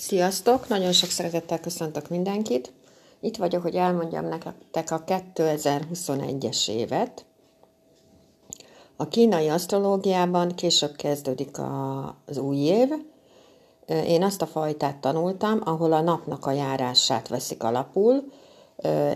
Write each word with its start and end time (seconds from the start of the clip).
Sziasztok! 0.00 0.68
Nagyon 0.68 0.92
sok 0.92 1.10
szeretettel 1.10 1.60
köszöntök 1.60 2.08
mindenkit. 2.08 2.72
Itt 3.20 3.36
vagyok, 3.36 3.62
hogy 3.62 3.74
elmondjam 3.74 4.28
nektek 4.28 4.90
a 4.90 5.04
2021-es 5.04 6.68
évet. 6.68 7.24
A 8.96 9.08
kínai 9.08 9.48
asztrológiában 9.48 10.54
később 10.54 10.96
kezdődik 10.96 11.56
az 12.26 12.36
új 12.36 12.56
év. 12.56 12.88
Én 13.86 14.22
azt 14.22 14.42
a 14.42 14.46
fajtát 14.46 14.96
tanultam, 14.96 15.60
ahol 15.64 15.92
a 15.92 16.00
napnak 16.00 16.46
a 16.46 16.52
járását 16.52 17.28
veszik 17.28 17.62
alapul, 17.62 18.32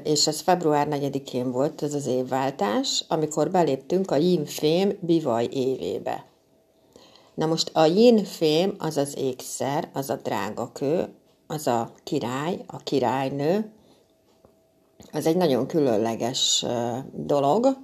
és 0.03 0.27
ez 0.27 0.41
február 0.41 0.89
4-én 0.91 1.51
volt, 1.53 1.83
ez 1.83 1.95
az 1.95 2.07
évváltás, 2.07 3.05
amikor 3.09 3.51
beléptünk 3.51 4.11
a 4.11 4.17
yin-fém 4.17 4.99
bivaj 5.01 5.49
évébe. 5.53 6.25
Na 7.35 7.47
most 7.47 7.71
a 7.75 7.85
yin 7.85 8.25
fém 8.25 8.75
az 8.79 8.97
az 8.97 9.17
ékszer, 9.19 9.91
az 9.93 10.11
a 10.11 10.17
drága 10.23 10.71
kő, 10.73 11.09
az 11.47 11.67
a 11.67 11.91
király, 12.05 12.65
a 12.67 12.77
királynő, 12.77 13.73
az 15.13 15.27
egy 15.27 15.37
nagyon 15.37 15.67
különleges 15.67 16.65
dolog, 17.13 17.77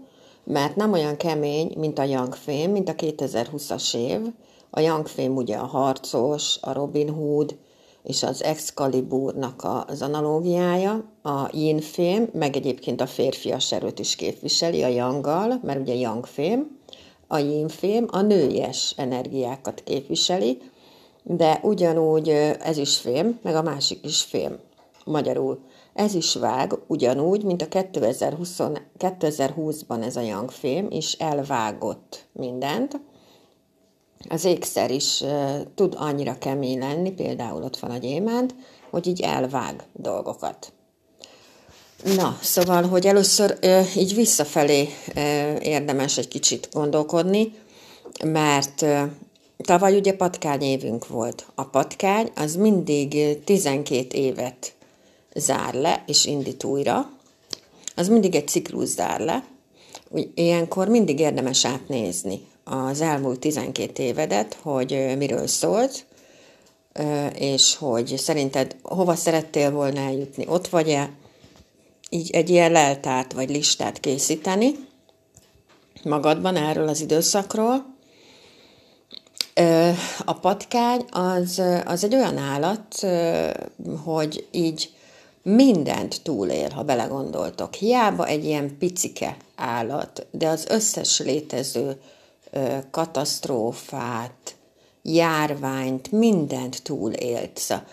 mert 0.44 0.76
nem 0.76 0.92
olyan 0.92 1.16
kemény, 1.16 1.74
mint 1.76 1.98
a 1.98 2.02
Young 2.02 2.34
Fame, 2.34 2.66
mint 2.66 2.88
a 2.88 2.94
2020-as 2.94 3.96
év. 3.96 4.20
A 4.70 4.80
Young 4.80 5.06
Fame 5.06 5.28
ugye 5.28 5.56
a 5.56 5.66
harcos, 5.66 6.58
a 6.60 6.72
Robin 6.72 7.08
Hood 7.08 7.56
és 8.02 8.22
az 8.22 8.42
Excaliburnak 8.42 9.66
az 9.86 10.02
analógiája, 10.02 11.04
a 11.22 11.48
Yin 11.52 11.80
Fame, 11.80 12.28
meg 12.32 12.56
egyébként 12.56 13.00
a 13.00 13.06
férfias 13.06 13.72
erőt 13.72 13.98
is 13.98 14.16
képviseli 14.16 14.82
a 14.82 14.88
Young-gal, 14.88 15.60
mert 15.62 15.80
ugye 15.80 15.94
Young 15.94 16.26
Fame, 16.26 16.62
a 17.28 17.38
jínfém 17.38 18.06
a 18.10 18.20
nőies 18.20 18.94
energiákat 18.96 19.82
képviseli, 19.84 20.58
de 21.22 21.60
ugyanúgy 21.62 22.28
ez 22.60 22.76
is 22.76 22.96
fém, 22.96 23.38
meg 23.42 23.54
a 23.54 23.62
másik 23.62 24.04
is 24.04 24.22
fém. 24.22 24.58
Magyarul 25.04 25.58
ez 25.94 26.14
is 26.14 26.34
vág 26.34 26.78
ugyanúgy, 26.86 27.44
mint 27.44 27.62
a 27.62 27.68
2020, 27.68 28.60
2020-ban 28.98 30.04
ez 30.04 30.16
a 30.16 30.20
young 30.20 30.50
fém 30.50 30.86
is 30.90 31.12
elvágott 31.12 32.26
mindent. 32.32 33.00
Az 34.28 34.44
ékszer 34.44 34.90
is 34.90 35.20
uh, 35.20 35.60
tud 35.74 35.94
annyira 35.98 36.38
kemény 36.38 36.78
lenni, 36.78 37.10
például 37.10 37.62
ott 37.62 37.76
van 37.78 37.90
a 37.90 37.96
gyémánt, 37.96 38.54
hogy 38.90 39.06
így 39.06 39.20
elvág 39.20 39.86
dolgokat. 39.92 40.72
Na, 42.04 42.38
szóval, 42.42 42.82
hogy 42.82 43.06
először 43.06 43.58
így 43.96 44.14
visszafelé 44.14 44.88
érdemes 45.60 46.18
egy 46.18 46.28
kicsit 46.28 46.68
gondolkodni, 46.72 47.52
mert 48.24 48.84
tavaly 49.56 49.96
ugye 49.96 50.12
patkány 50.12 50.62
évünk 50.62 51.06
volt. 51.06 51.46
A 51.54 51.64
patkány 51.64 52.30
az 52.34 52.56
mindig 52.56 53.38
12 53.44 54.18
évet 54.18 54.74
zár 55.34 55.74
le 55.74 56.04
és 56.06 56.24
indít 56.24 56.64
újra. 56.64 57.10
Az 57.96 58.08
mindig 58.08 58.34
egy 58.34 58.48
ciklus 58.48 58.88
zár 58.88 59.20
le. 59.20 59.44
Ilyenkor 60.34 60.88
mindig 60.88 61.20
érdemes 61.20 61.64
átnézni 61.64 62.40
az 62.64 63.00
elmúlt 63.00 63.38
12 63.38 64.02
évedet, 64.02 64.58
hogy 64.62 65.14
miről 65.16 65.46
szólt, 65.46 66.04
és 67.34 67.76
hogy 67.76 68.14
szerinted 68.16 68.76
hova 68.82 69.14
szerettél 69.14 69.70
volna 69.70 70.00
eljutni, 70.00 70.44
ott 70.48 70.68
vagy-e, 70.68 71.10
így 72.08 72.30
egy 72.30 72.50
ilyen 72.50 72.72
leltárt 72.72 73.32
vagy 73.32 73.50
listát 73.50 74.00
készíteni 74.00 74.74
magadban 76.02 76.56
erről 76.56 76.88
az 76.88 77.00
időszakról. 77.00 77.96
A 80.24 80.32
patkány 80.32 81.04
az, 81.10 81.62
az 81.84 82.04
egy 82.04 82.14
olyan 82.14 82.36
állat, 82.36 83.06
hogy 84.04 84.48
így 84.50 84.92
mindent 85.42 86.22
túlél, 86.22 86.70
ha 86.70 86.82
belegondoltok. 86.82 87.74
Hiába 87.74 88.26
egy 88.26 88.44
ilyen 88.44 88.78
picike 88.78 89.36
állat, 89.56 90.26
de 90.30 90.48
az 90.48 90.66
összes 90.68 91.18
létező 91.18 92.00
katasztrófát, 92.90 94.56
járványt, 95.02 96.12
mindent 96.12 96.82
túlélt. 96.82 97.58
Szóval 97.58 97.84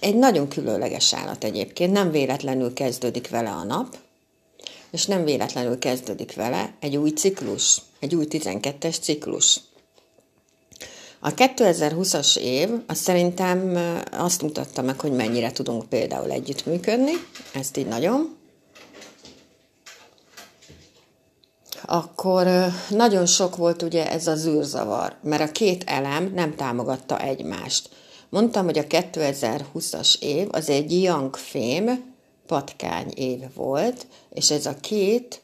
egy 0.00 0.16
nagyon 0.16 0.48
különleges 0.48 1.14
állat 1.14 1.44
egyébként, 1.44 1.92
nem 1.92 2.10
véletlenül 2.10 2.72
kezdődik 2.72 3.28
vele 3.28 3.50
a 3.50 3.64
nap, 3.64 3.96
és 4.90 5.06
nem 5.06 5.24
véletlenül 5.24 5.78
kezdődik 5.78 6.34
vele 6.34 6.74
egy 6.80 6.96
új 6.96 7.10
ciklus, 7.10 7.82
egy 7.98 8.14
új 8.14 8.26
12-es 8.30 9.00
ciklus. 9.00 9.60
A 11.18 11.34
2020-as 11.34 12.36
év 12.36 12.68
az 12.86 12.98
szerintem 12.98 13.78
azt 14.12 14.42
mutatta 14.42 14.82
meg, 14.82 15.00
hogy 15.00 15.12
mennyire 15.12 15.52
tudunk 15.52 15.88
például 15.88 16.30
együttműködni, 16.30 17.12
ezt 17.54 17.76
így 17.76 17.86
nagyon. 17.86 18.36
Akkor 21.84 22.46
nagyon 22.88 23.26
sok 23.26 23.56
volt 23.56 23.82
ugye 23.82 24.10
ez 24.10 24.26
az 24.26 24.46
űrzavar, 24.46 25.16
mert 25.22 25.42
a 25.42 25.52
két 25.52 25.84
elem 25.86 26.32
nem 26.34 26.54
támogatta 26.54 27.20
egymást. 27.20 27.88
Mondtam, 28.30 28.64
hogy 28.64 28.78
a 28.78 28.86
2020-as 28.86 30.22
év 30.22 30.48
az 30.50 30.68
egy 30.68 31.02
young 31.02 31.36
fame 31.36 32.00
patkány 32.46 33.12
év 33.14 33.54
volt, 33.54 34.06
és 34.32 34.50
ez 34.50 34.66
a 34.66 34.74
két 34.80 35.42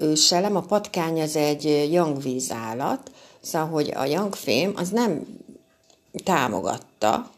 őselem, 0.00 0.56
a 0.56 0.60
patkány 0.60 1.20
az 1.20 1.36
egy 1.36 1.92
young 1.92 2.22
vízállat, 2.22 3.10
szóval, 3.40 3.68
hogy 3.68 3.90
a 3.90 4.30
fame 4.30 4.72
az 4.74 4.88
nem 4.88 5.38
támogatta 6.24 7.30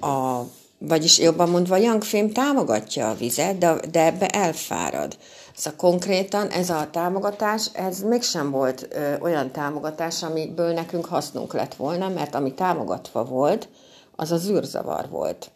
a 0.00 0.42
vagyis 0.90 1.18
jobban 1.18 1.48
mondva, 1.48 1.76
young 1.76 2.32
támogatja 2.32 3.10
a 3.10 3.14
vizet, 3.14 3.58
de, 3.58 3.80
de 3.90 4.04
ebbe 4.04 4.26
elfárad. 4.26 5.16
Szóval 5.56 5.78
konkrétan 5.78 6.48
ez 6.48 6.70
a 6.70 6.88
támogatás, 6.92 7.70
ez 7.72 8.00
mégsem 8.00 8.50
volt 8.50 8.88
ö, 8.90 9.18
olyan 9.20 9.50
támogatás, 9.50 10.22
amiből 10.22 10.72
nekünk 10.72 11.06
hasznunk 11.06 11.52
lett 11.52 11.74
volna, 11.74 12.08
mert 12.08 12.34
ami 12.34 12.54
támogatva 12.54 13.24
volt, 13.24 13.68
az 14.16 14.32
az 14.32 14.48
űrzavar 14.48 15.08
volt. 15.08 15.50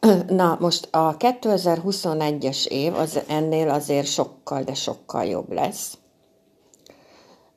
Na, 0.28 0.56
most 0.60 0.88
a 0.90 1.16
2021-es 1.16 2.66
év 2.66 2.94
az 2.94 3.20
ennél 3.26 3.68
azért 3.68 4.06
sokkal, 4.06 4.62
de 4.62 4.74
sokkal 4.74 5.24
jobb 5.24 5.52
lesz. 5.52 5.98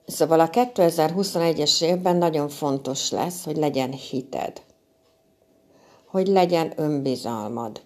Szóval 0.06 0.40
a 0.40 0.50
2021-es 0.50 1.84
évben 1.84 2.16
nagyon 2.16 2.50
fontos 2.50 3.12
lesz, 3.12 3.44
hogy 3.44 3.58
legyen 3.58 3.92
hited, 3.92 4.62
hogy 6.12 6.28
legyen 6.28 6.74
önbizalmad, 6.76 7.82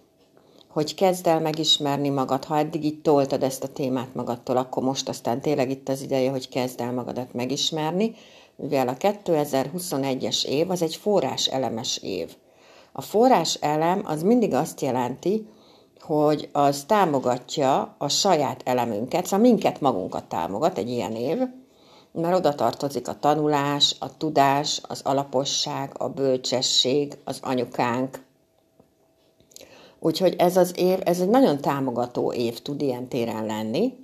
hogy 0.68 0.94
kezd 0.94 1.26
el 1.26 1.40
megismerni 1.40 2.08
magad. 2.08 2.44
Ha 2.44 2.58
eddig 2.58 2.84
így 2.84 3.00
toltad 3.00 3.42
ezt 3.42 3.64
a 3.64 3.68
témát 3.68 4.14
magadtól, 4.14 4.56
akkor 4.56 4.82
most 4.82 5.08
aztán 5.08 5.40
tényleg 5.40 5.70
itt 5.70 5.88
az 5.88 6.02
ideje, 6.02 6.30
hogy 6.30 6.48
kezd 6.48 6.80
el 6.80 6.92
magadat 6.92 7.32
megismerni, 7.32 8.14
mivel 8.56 8.88
a 8.88 8.96
2021-es 8.96 10.44
év 10.44 10.70
az 10.70 10.82
egy 10.82 10.96
forrás 10.96 11.46
elemes 11.46 11.98
év. 12.02 12.36
A 12.92 13.00
forrás 13.00 13.54
elem 13.54 14.02
az 14.04 14.22
mindig 14.22 14.54
azt 14.54 14.80
jelenti, 14.80 15.46
hogy 16.00 16.48
az 16.52 16.84
támogatja 16.84 17.94
a 17.98 18.08
saját 18.08 18.60
elemünket, 18.64 19.24
szóval 19.24 19.46
minket 19.46 19.80
magunkat 19.80 20.24
támogat 20.24 20.78
egy 20.78 20.88
ilyen 20.88 21.14
év, 21.14 21.38
mert 22.14 22.36
oda 22.36 22.54
tartozik 22.54 23.08
a 23.08 23.18
tanulás, 23.18 23.96
a 23.98 24.16
tudás, 24.16 24.80
az 24.88 25.00
alaposság, 25.04 25.90
a 25.98 26.08
bölcsesség, 26.08 27.18
az 27.24 27.38
anyukánk, 27.42 28.22
Úgyhogy 30.04 30.34
ez 30.38 30.56
az 30.56 30.72
év, 30.76 30.98
ez 31.04 31.20
egy 31.20 31.28
nagyon 31.28 31.60
támogató 31.60 32.32
év 32.32 32.58
tud 32.58 32.82
ilyen 32.82 33.08
téren 33.08 33.46
lenni, 33.46 33.94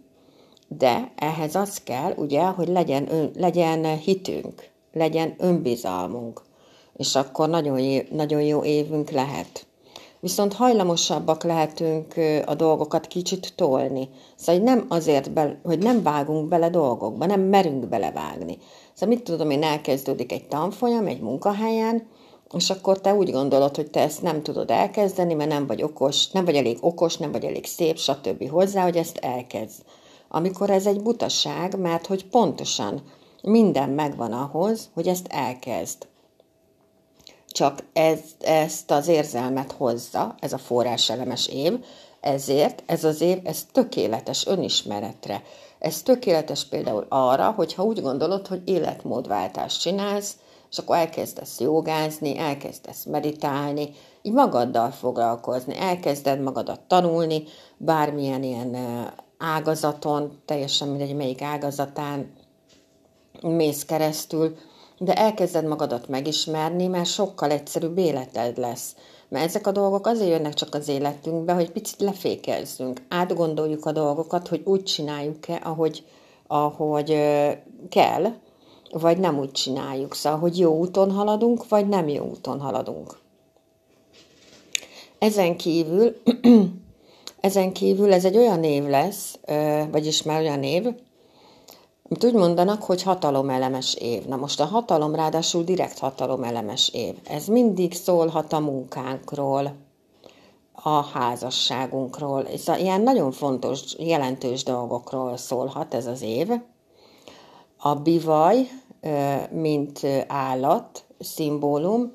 de 0.69 1.13
ehhez 1.17 1.55
az 1.55 1.81
kell, 1.83 2.13
ugye, 2.17 2.43
hogy 2.43 2.69
legyen, 2.69 3.13
ön, 3.13 3.31
legyen 3.37 3.99
hitünk, 3.99 4.71
legyen 4.93 5.35
önbizalmunk, 5.39 6.43
és 6.97 7.15
akkor 7.15 7.49
nagyon, 7.49 8.03
nagyon 8.11 8.43
jó 8.43 8.65
évünk 8.65 9.11
lehet. 9.11 9.67
Viszont 10.21 10.53
hajlamosabbak 10.53 11.43
lehetünk 11.43 12.15
a 12.47 12.55
dolgokat 12.55 13.07
kicsit 13.07 13.53
tolni. 13.57 14.09
Szóval 14.37 14.63
nem 14.63 14.87
azért, 14.89 15.33
be, 15.33 15.61
hogy 15.63 15.79
nem 15.79 16.03
vágunk 16.03 16.49
bele 16.49 16.71
dolgokba, 16.71 17.27
nem 17.27 17.41
merünk 17.41 17.89
belevágni. 17.89 18.59
Szóval 18.95 19.15
mit 19.15 19.25
tudom 19.25 19.51
én, 19.51 19.63
elkezdődik 19.63 20.33
egy 20.33 20.47
tanfolyam 20.49 21.07
egy 21.07 21.21
munkahelyen, 21.21 22.07
és 22.57 22.71
akkor 22.71 23.01
te 23.01 23.15
úgy 23.15 23.31
gondolod, 23.31 23.77
hogy 23.77 23.91
te 23.91 24.01
ezt 24.01 24.23
nem 24.23 24.43
tudod 24.43 24.71
elkezdeni, 24.71 25.35
mert 25.35 25.51
nem 25.51 25.67
vagy 25.67 25.83
okos, 25.83 26.31
nem 26.31 26.45
vagy 26.45 26.57
elég 26.57 26.79
okos, 26.81 27.17
nem 27.17 27.33
vagy 27.33 27.45
elég 27.45 27.67
szép, 27.67 27.99
stb. 27.99 28.51
hozzá, 28.51 28.83
hogy 28.83 28.97
ezt 28.97 29.17
elkezd. 29.17 29.83
Amikor 30.29 30.71
ez 30.71 30.87
egy 30.87 31.03
butaság, 31.03 31.79
mert 31.79 32.07
hogy 32.07 32.27
pontosan 32.27 33.03
minden 33.43 33.89
megvan 33.89 34.33
ahhoz, 34.33 34.91
hogy 34.95 35.09
ezt 35.09 35.27
elkezd. 35.31 36.07
Csak 37.53 37.85
ez, 37.93 38.19
ezt 38.41 38.91
az 38.91 39.09
érzelmet 39.09 39.73
hozza, 39.73 40.35
ez 40.41 40.53
a 40.53 40.59
forráselemes 40.59 41.47
év, 41.47 41.85
ezért 42.21 42.83
ez 42.87 43.05
az 43.05 43.21
év, 43.21 43.39
ez 43.45 43.67
tökéletes 43.73 44.47
önismeretre, 44.47 45.43
Ez 45.79 46.03
tökéletes 46.03 46.65
például 46.65 47.07
arra, 47.09 47.51
hogyha 47.51 47.85
úgy 47.85 48.03
gondolod, 48.03 48.47
hogy 48.47 48.63
életmódváltást 48.65 49.81
csinálsz, 49.81 50.37
és 50.71 50.79
akkor 50.79 50.97
elkezdesz 50.97 51.61
jogázni, 51.61 52.39
elkezdesz 52.39 53.05
meditálni, 53.05 53.91
így 54.23 54.33
magaddal 54.33 54.91
foglalkozni, 54.91 55.77
elkezded 55.79 56.41
magadat 56.41 56.81
tanulni, 56.81 57.43
bármilyen 57.77 58.43
ilyen 58.43 58.77
ágazaton, 59.39 60.43
teljesen 60.45 60.89
mindegy, 60.89 61.17
melyik 61.17 61.43
ágazatán 61.43 62.33
mész 63.41 63.85
keresztül, 63.85 64.57
de 65.03 65.15
elkezded 65.15 65.65
magadat 65.65 66.09
megismerni, 66.09 66.87
mert 66.87 67.07
sokkal 67.07 67.51
egyszerűbb 67.51 67.99
életed 67.99 68.59
lesz. 68.59 68.97
Mert 69.29 69.45
ezek 69.45 69.67
a 69.67 69.73
dolgok 69.73 70.07
azért 70.07 70.31
jönnek 70.31 70.55
csak 70.55 70.75
az 70.75 70.89
életünkbe, 70.89 71.53
hogy 71.53 71.71
picit 71.71 72.01
lefékezzünk, 72.01 73.03
átgondoljuk 73.09 73.87
a 73.87 73.93
dolgokat, 73.93 74.49
hogy 74.49 74.63
úgy 74.65 74.83
csináljuk-e, 74.83 75.61
ahogy, 75.65 76.05
ahogy 76.47 77.17
kell, 77.89 78.33
vagy 78.91 79.19
nem 79.19 79.39
úgy 79.39 79.51
csináljuk. 79.53 80.15
Szóval, 80.15 80.39
hogy 80.39 80.59
jó 80.59 80.79
úton 80.79 81.11
haladunk, 81.11 81.69
vagy 81.69 81.89
nem 81.89 82.09
jó 82.09 82.25
úton 82.25 82.61
haladunk. 82.61 83.19
Ezen 85.19 85.57
kívül, 85.57 86.17
ezen 87.41 87.73
kívül 87.73 88.13
ez 88.13 88.25
egy 88.25 88.37
olyan 88.37 88.61
név 88.61 88.85
lesz, 88.85 89.39
vagyis 89.91 90.23
már 90.23 90.41
olyan 90.41 90.59
név, 90.59 90.87
amit 92.11 92.25
úgy 92.25 92.41
mondanak, 92.41 92.83
hogy 92.83 93.03
hatalomelemes 93.03 93.95
év. 93.95 94.25
Na 94.25 94.37
most 94.37 94.61
a 94.61 94.65
hatalom 94.65 95.15
ráadásul 95.15 95.63
direkt 95.63 95.99
hatalomelemes 95.99 96.89
év. 96.89 97.15
Ez 97.25 97.47
mindig 97.47 97.95
szólhat 97.95 98.53
a 98.53 98.61
munkánkról, 98.61 99.75
a 100.73 101.03
házasságunkról, 101.05 102.41
és 102.41 102.63
ilyen 102.79 103.01
nagyon 103.01 103.33
fontos, 103.33 103.81
jelentős 103.99 104.63
dolgokról 104.63 105.37
szólhat 105.37 105.95
ez 105.95 106.07
az 106.07 106.23
év. 106.23 106.49
A 107.77 107.95
bivaj, 107.95 108.69
mint 109.51 110.01
állat, 110.27 111.05
szimbólum, 111.19 112.13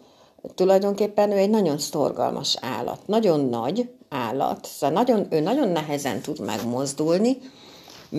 tulajdonképpen 0.56 1.32
ő 1.32 1.38
egy 1.38 1.50
nagyon 1.50 1.78
szorgalmas 1.78 2.58
állat, 2.62 3.00
nagyon 3.06 3.40
nagy 3.40 3.90
állat, 4.10 4.66
szóval 4.66 4.96
nagyon, 4.96 5.28
ő 5.30 5.40
nagyon 5.40 5.68
nehezen 5.68 6.22
tud 6.22 6.40
megmozdulni, 6.40 7.38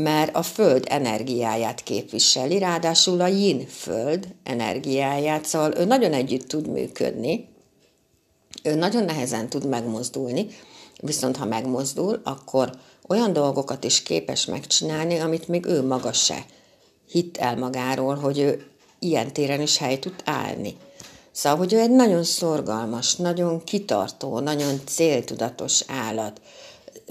mert 0.03 0.37
a 0.37 0.43
föld 0.43 0.85
energiáját 0.89 1.83
képviseli, 1.83 2.59
ráadásul 2.59 3.21
a 3.21 3.27
yin 3.27 3.67
föld 3.67 4.29
energiáját, 4.43 5.45
szóval 5.45 5.75
ő 5.77 5.85
nagyon 5.85 6.13
együtt 6.13 6.49
tud 6.49 6.69
működni, 6.69 7.49
ő 8.63 8.75
nagyon 8.75 9.05
nehezen 9.05 9.49
tud 9.49 9.69
megmozdulni, 9.69 10.47
viszont 11.01 11.37
ha 11.37 11.45
megmozdul, 11.45 12.21
akkor 12.25 12.71
olyan 13.09 13.33
dolgokat 13.33 13.85
is 13.85 14.03
képes 14.03 14.45
megcsinálni, 14.45 15.19
amit 15.19 15.49
még 15.49 15.67
ő 15.67 15.87
maga 15.87 16.13
se 16.13 16.45
hitt 17.11 17.37
el 17.37 17.57
magáról, 17.57 18.15
hogy 18.15 18.39
ő 18.39 18.67
ilyen 18.99 19.33
téren 19.33 19.61
is 19.61 19.77
hely 19.77 19.99
tud 19.99 20.15
állni. 20.25 20.77
Szóval, 21.33 21.59
hogy 21.59 21.73
ő 21.73 21.79
egy 21.79 21.91
nagyon 21.91 22.25
szorgalmas, 22.25 23.15
nagyon 23.15 23.65
kitartó, 23.65 24.39
nagyon 24.39 24.81
céltudatos 24.87 25.83
állat. 25.87 26.41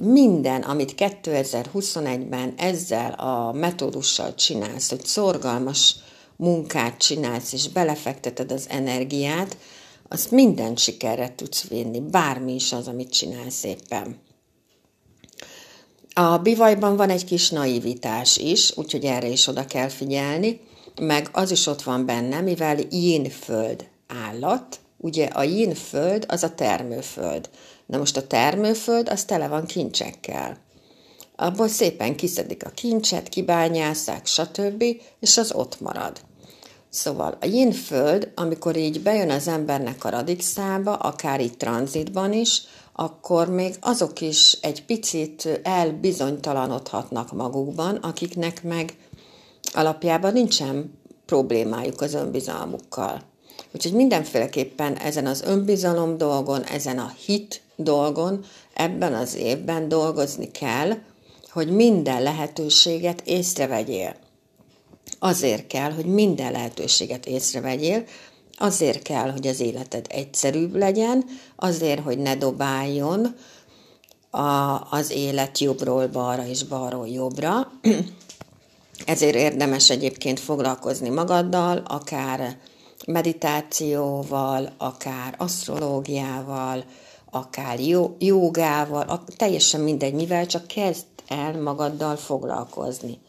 Minden, 0.01 0.61
amit 0.61 0.93
2021-ben 0.97 2.53
ezzel 2.57 3.11
a 3.11 3.51
metódussal 3.51 4.35
csinálsz, 4.35 4.89
hogy 4.89 5.05
szorgalmas 5.05 5.95
munkát 6.35 6.97
csinálsz, 6.97 7.53
és 7.53 7.69
belefekteted 7.69 8.51
az 8.51 8.65
energiát, 8.69 9.57
azt 10.07 10.31
minden 10.31 10.75
sikerre 10.75 11.35
tudsz 11.35 11.67
vinni, 11.67 11.99
bármi 11.99 12.53
is 12.53 12.73
az, 12.73 12.87
amit 12.87 13.11
csinálsz 13.11 13.63
éppen. 13.63 14.19
A 16.13 16.37
bivajban 16.37 16.95
van 16.95 17.09
egy 17.09 17.25
kis 17.25 17.49
naivitás 17.49 18.37
is, 18.37 18.77
úgyhogy 18.77 19.05
erre 19.05 19.27
is 19.27 19.47
oda 19.47 19.65
kell 19.65 19.89
figyelni, 19.89 20.61
meg 21.01 21.29
az 21.31 21.51
is 21.51 21.67
ott 21.67 21.81
van 21.81 22.05
benne, 22.05 22.41
mivel 22.41 22.77
yin 22.89 23.29
föld 23.29 23.85
állat, 24.07 24.79
ugye 24.97 25.25
a 25.25 25.43
yin 25.43 25.73
föld 25.73 26.25
az 26.27 26.43
a 26.43 26.53
termőföld. 26.53 27.49
Na 27.85 27.97
most 27.97 28.17
a 28.17 28.27
termőföld 28.27 29.09
az 29.09 29.23
tele 29.23 29.47
van 29.47 29.65
kincsekkel. 29.65 30.57
Abból 31.35 31.67
szépen 31.67 32.15
kiszedik 32.15 32.65
a 32.65 32.69
kincset, 32.69 33.29
kibányászák, 33.29 34.25
stb., 34.25 34.83
és 35.19 35.37
az 35.37 35.51
ott 35.51 35.79
marad. 35.79 36.19
Szóval 36.89 37.37
a 37.41 37.45
yin 37.45 37.71
föld, 37.71 38.31
amikor 38.35 38.75
így 38.75 39.01
bejön 39.01 39.29
az 39.29 39.47
embernek 39.47 40.03
a 40.03 40.09
radixába, 40.09 40.95
akár 40.95 41.39
itt 41.39 41.59
tranzitban 41.59 42.33
is, 42.33 42.61
akkor 42.93 43.49
még 43.49 43.75
azok 43.79 44.21
is 44.21 44.57
egy 44.61 44.85
picit 44.85 45.59
elbizonytalanodhatnak 45.63 47.31
magukban, 47.31 47.95
akiknek 47.95 48.63
meg 48.63 48.93
alapjában 49.73 50.33
nincsen 50.33 50.99
problémájuk 51.25 52.01
az 52.01 52.13
önbizalmukkal. 52.13 53.21
Úgyhogy 53.71 53.93
mindenféleképpen 53.93 54.97
ezen 54.97 55.25
az 55.25 55.41
önbizalom 55.41 56.17
dolgon, 56.17 56.63
ezen 56.63 56.99
a 56.99 57.13
hit 57.25 57.61
dolgon 57.75 58.45
ebben 58.73 59.13
az 59.13 59.35
évben 59.35 59.87
dolgozni 59.87 60.51
kell, 60.51 60.91
hogy 61.49 61.67
minden 61.67 62.23
lehetőséget 62.23 63.21
észrevegyél. 63.25 64.15
Azért 65.19 65.67
kell, 65.67 65.91
hogy 65.91 66.05
minden 66.05 66.51
lehetőséget 66.51 67.25
észrevegyél, 67.25 68.03
azért 68.57 69.01
kell, 69.01 69.31
hogy 69.31 69.47
az 69.47 69.59
életed 69.59 70.05
egyszerűbb 70.09 70.75
legyen, 70.75 71.25
azért, 71.55 72.03
hogy 72.03 72.17
ne 72.17 72.35
dobáljon 72.35 73.35
a, 74.29 74.81
az 74.89 75.11
élet 75.11 75.59
jobbról 75.59 76.07
balra 76.07 76.47
és 76.47 76.63
balról 76.63 77.07
jobbra. 77.07 77.71
Ezért 79.05 79.35
érdemes 79.35 79.89
egyébként 79.89 80.39
foglalkozni 80.39 81.09
magaddal, 81.09 81.83
akár 81.87 82.57
meditációval, 83.07 84.73
akár 84.77 85.35
asztrológiával, 85.37 86.83
akár 87.35 87.79
jogával, 88.17 89.23
teljesen 89.37 89.81
mindegy, 89.81 90.13
mivel 90.13 90.45
csak 90.45 90.67
kezd 90.67 91.05
el 91.27 91.61
magaddal 91.61 92.15
foglalkozni. 92.15 93.19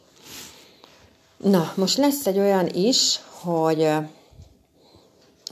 Na, 1.36 1.72
most 1.76 1.96
lesz 1.96 2.26
egy 2.26 2.38
olyan 2.38 2.68
is, 2.72 3.20
hogy 3.42 3.88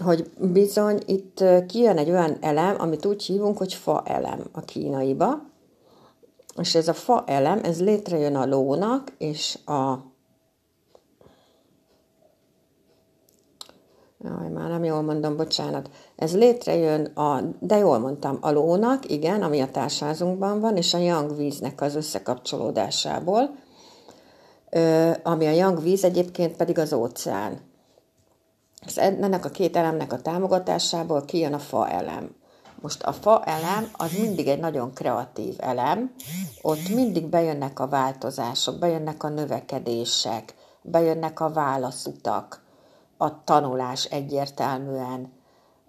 hogy 0.03 0.31
bizony 0.39 1.03
itt 1.06 1.45
kijön 1.69 1.99
egy 1.99 2.11
olyan 2.11 2.37
elem, 2.41 2.77
amit 2.79 3.06
úgy 3.06 3.25
hívunk, 3.25 3.59
hogy 3.59 3.75
fa 3.75 4.03
elem 4.06 4.45
a 4.53 4.61
kínaiba, 4.61 5.43
és 6.57 6.75
ez 6.75 6.89
a 6.89 6.95
fa 6.95 7.25
elem, 7.27 7.61
ez 7.62 7.81
létrejön 7.81 8.37
a 8.37 8.47
lónak 8.47 9.12
és 9.19 9.59
a 9.67 9.95
Jaj, 14.25 14.49
már 14.49 14.69
nem 14.69 14.85
jól 14.85 15.02
mondom, 15.02 15.37
bocsánat. 15.37 15.90
Ez 16.16 16.37
létrejön 16.37 17.04
a, 17.04 17.40
de 17.61 17.76
jól 17.76 17.99
mondtam, 17.99 18.38
a 18.40 18.50
lónak, 18.50 19.11
igen, 19.11 19.43
ami 19.43 19.61
a 19.61 19.71
társázunkban 19.71 20.61
van, 20.61 20.76
és 20.76 20.95
a 20.95 20.99
yang 20.99 21.37
víznek 21.37 21.81
az 21.81 21.95
összekapcsolódásából, 21.95 23.57
ami 25.23 25.47
a 25.47 25.50
yang 25.50 25.83
víz 25.83 26.04
egyébként 26.04 26.57
pedig 26.57 26.78
az 26.78 26.93
óceán. 26.93 27.61
Ennek 28.95 29.45
a 29.45 29.49
két 29.49 29.76
elemnek 29.76 30.12
a 30.12 30.23
támogatásából 30.23 31.25
kijön 31.25 31.52
a 31.52 31.59
fa 31.59 31.88
elem. 31.88 32.35
Most 32.81 33.02
a 33.02 33.12
fa 33.12 33.45
elem 33.45 33.88
az 33.93 34.12
mindig 34.19 34.49
egy 34.49 34.61
nagyon 34.61 34.93
kreatív 34.93 35.54
elem, 35.59 36.14
ott 36.62 36.88
mindig 36.88 37.26
bejönnek 37.26 37.81
a 37.81 37.88
változások, 37.88 38.78
bejönnek 38.78 39.23
a 39.23 39.28
növekedések, 39.28 40.54
bejönnek 40.83 41.40
a 41.40 41.50
válaszutak, 41.50 42.63
a 43.16 43.44
tanulás 43.44 44.04
egyértelműen, 44.04 45.33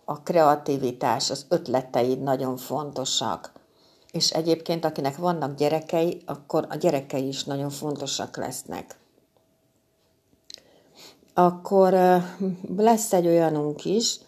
a 0.06 0.22
kreativitás, 0.22 1.30
az 1.30 1.46
ötleteid 1.50 2.22
nagyon 2.22 2.58
fontosak. 2.58 3.52
És 4.12 4.30
egyébként, 4.32 4.86
akinek 4.86 5.18
vannak 5.18 5.56
gyerekei, 5.56 6.22
akkor 6.26 6.68
a 6.70 6.76
gyerekei 6.76 7.28
is 7.28 7.44
nagyon 7.44 7.70
fontosak 7.70 8.38
lesznek. 8.38 8.96
Akkor 11.34 11.94
lesz 12.78 13.14
egy 13.14 13.28
olyanunk 13.28 13.86
is, 13.86 14.20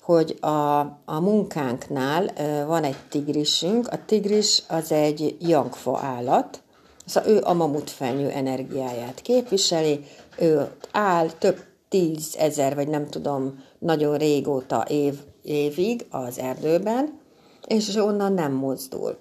hogy 0.00 0.38
a, 0.40 0.78
a 1.04 1.20
munkánknál 1.20 2.30
van 2.66 2.84
egy 2.84 2.96
tigrisünk. 3.08 3.88
A 3.88 4.04
tigris 4.04 4.62
az 4.68 4.92
egy 4.92 5.36
jangfa 5.40 5.98
állat, 5.98 6.62
szóval 7.04 7.30
ő 7.30 7.42
a 7.42 7.52
mamutfenyő 7.52 8.28
energiáját 8.28 9.20
képviseli, 9.20 10.04
ő 10.38 10.70
áll 10.92 11.30
több 11.30 11.64
tízezer, 11.96 12.74
vagy 12.74 12.88
nem 12.88 13.08
tudom, 13.08 13.64
nagyon 13.78 14.16
régóta 14.16 14.84
év, 14.88 15.14
évig 15.42 16.06
az 16.10 16.38
erdőben, 16.38 17.18
és 17.66 17.94
onnan 17.94 18.32
nem 18.32 18.52
mozdul. 18.52 19.18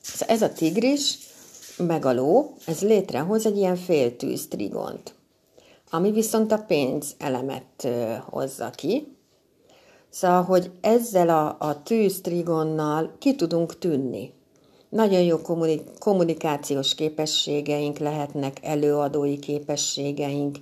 Szóval 0.00 0.34
ez 0.34 0.42
a 0.42 0.52
tigris, 0.52 1.18
meg 1.76 2.04
a 2.04 2.12
ló, 2.12 2.54
ez 2.66 2.80
létrehoz 2.80 3.46
egy 3.46 3.56
ilyen 3.56 3.76
féltűz 3.76 4.48
trigont, 4.48 5.14
ami 5.90 6.10
viszont 6.10 6.52
a 6.52 6.64
pénz 6.66 7.14
elemet 7.18 7.88
hozza 8.24 8.70
ki. 8.70 9.16
Szóval, 10.08 10.42
hogy 10.42 10.70
ezzel 10.80 11.28
a, 11.28 11.56
a 11.58 11.82
tűz 11.82 12.20
trigonnal 12.20 13.14
ki 13.18 13.34
tudunk 13.34 13.78
tűnni. 13.78 14.32
nagyon 14.88 15.22
jó 15.22 15.38
kommunikációs 15.98 16.94
képességeink 16.94 17.98
lehetnek, 17.98 18.58
előadói 18.62 19.38
képességeink, 19.38 20.58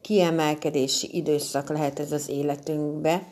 kiemelkedési 0.00 1.16
időszak 1.16 1.68
lehet 1.68 1.98
ez 1.98 2.12
az 2.12 2.28
életünkbe, 2.28 3.26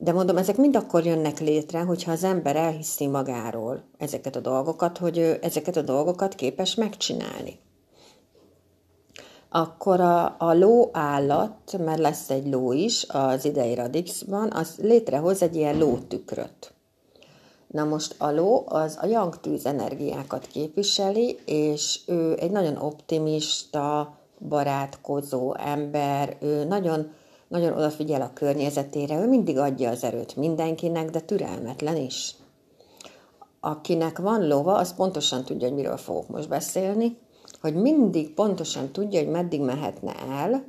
de 0.00 0.12
mondom, 0.12 0.36
ezek 0.36 0.56
mind 0.56 0.76
akkor 0.76 1.04
jönnek 1.04 1.40
létre, 1.40 1.80
hogyha 1.80 2.12
az 2.12 2.24
ember 2.24 2.56
elhiszi 2.56 3.06
magáról 3.06 3.82
ezeket 3.98 4.36
a 4.36 4.40
dolgokat, 4.40 4.98
hogy 4.98 5.18
ő 5.18 5.38
ezeket 5.42 5.76
a 5.76 5.82
dolgokat 5.82 6.34
képes 6.34 6.74
megcsinálni. 6.74 7.58
Akkor 9.48 10.00
a, 10.00 10.36
a 10.38 10.54
ló 10.54 10.90
állat, 10.92 11.78
mert 11.78 11.98
lesz 11.98 12.30
egy 12.30 12.46
ló 12.46 12.72
is 12.72 13.06
az 13.08 13.44
idei 13.44 13.74
radixban, 13.74 14.52
az 14.52 14.74
létrehoz 14.76 15.42
egy 15.42 15.56
ilyen 15.56 15.78
lótükröt. 15.78 16.72
Na 17.66 17.84
most 17.84 18.14
a 18.18 18.30
ló 18.30 18.64
az 18.66 18.98
a 19.00 19.06
yang 19.06 19.40
tűz 19.40 19.66
energiákat 19.66 20.46
képviseli, 20.46 21.38
és 21.44 22.00
ő 22.06 22.36
egy 22.40 22.50
nagyon 22.50 22.76
optimista, 22.76 24.17
barátkozó 24.38 25.54
ember, 25.54 26.36
ő 26.40 26.64
nagyon, 26.64 27.12
nagyon 27.48 27.72
odafigyel 27.72 28.20
a 28.20 28.32
környezetére, 28.34 29.20
ő 29.20 29.28
mindig 29.28 29.58
adja 29.58 29.90
az 29.90 30.04
erőt 30.04 30.36
mindenkinek, 30.36 31.10
de 31.10 31.20
türelmetlen 31.20 31.96
is. 31.96 32.34
Akinek 33.60 34.18
van 34.18 34.46
lova, 34.46 34.74
az 34.74 34.94
pontosan 34.94 35.44
tudja, 35.44 35.68
hogy 35.68 35.76
miről 35.76 35.96
fogok 35.96 36.28
most 36.28 36.48
beszélni, 36.48 37.18
hogy 37.60 37.74
mindig 37.74 38.34
pontosan 38.34 38.92
tudja, 38.92 39.18
hogy 39.18 39.30
meddig 39.30 39.60
mehetne 39.60 40.14
el, 40.14 40.64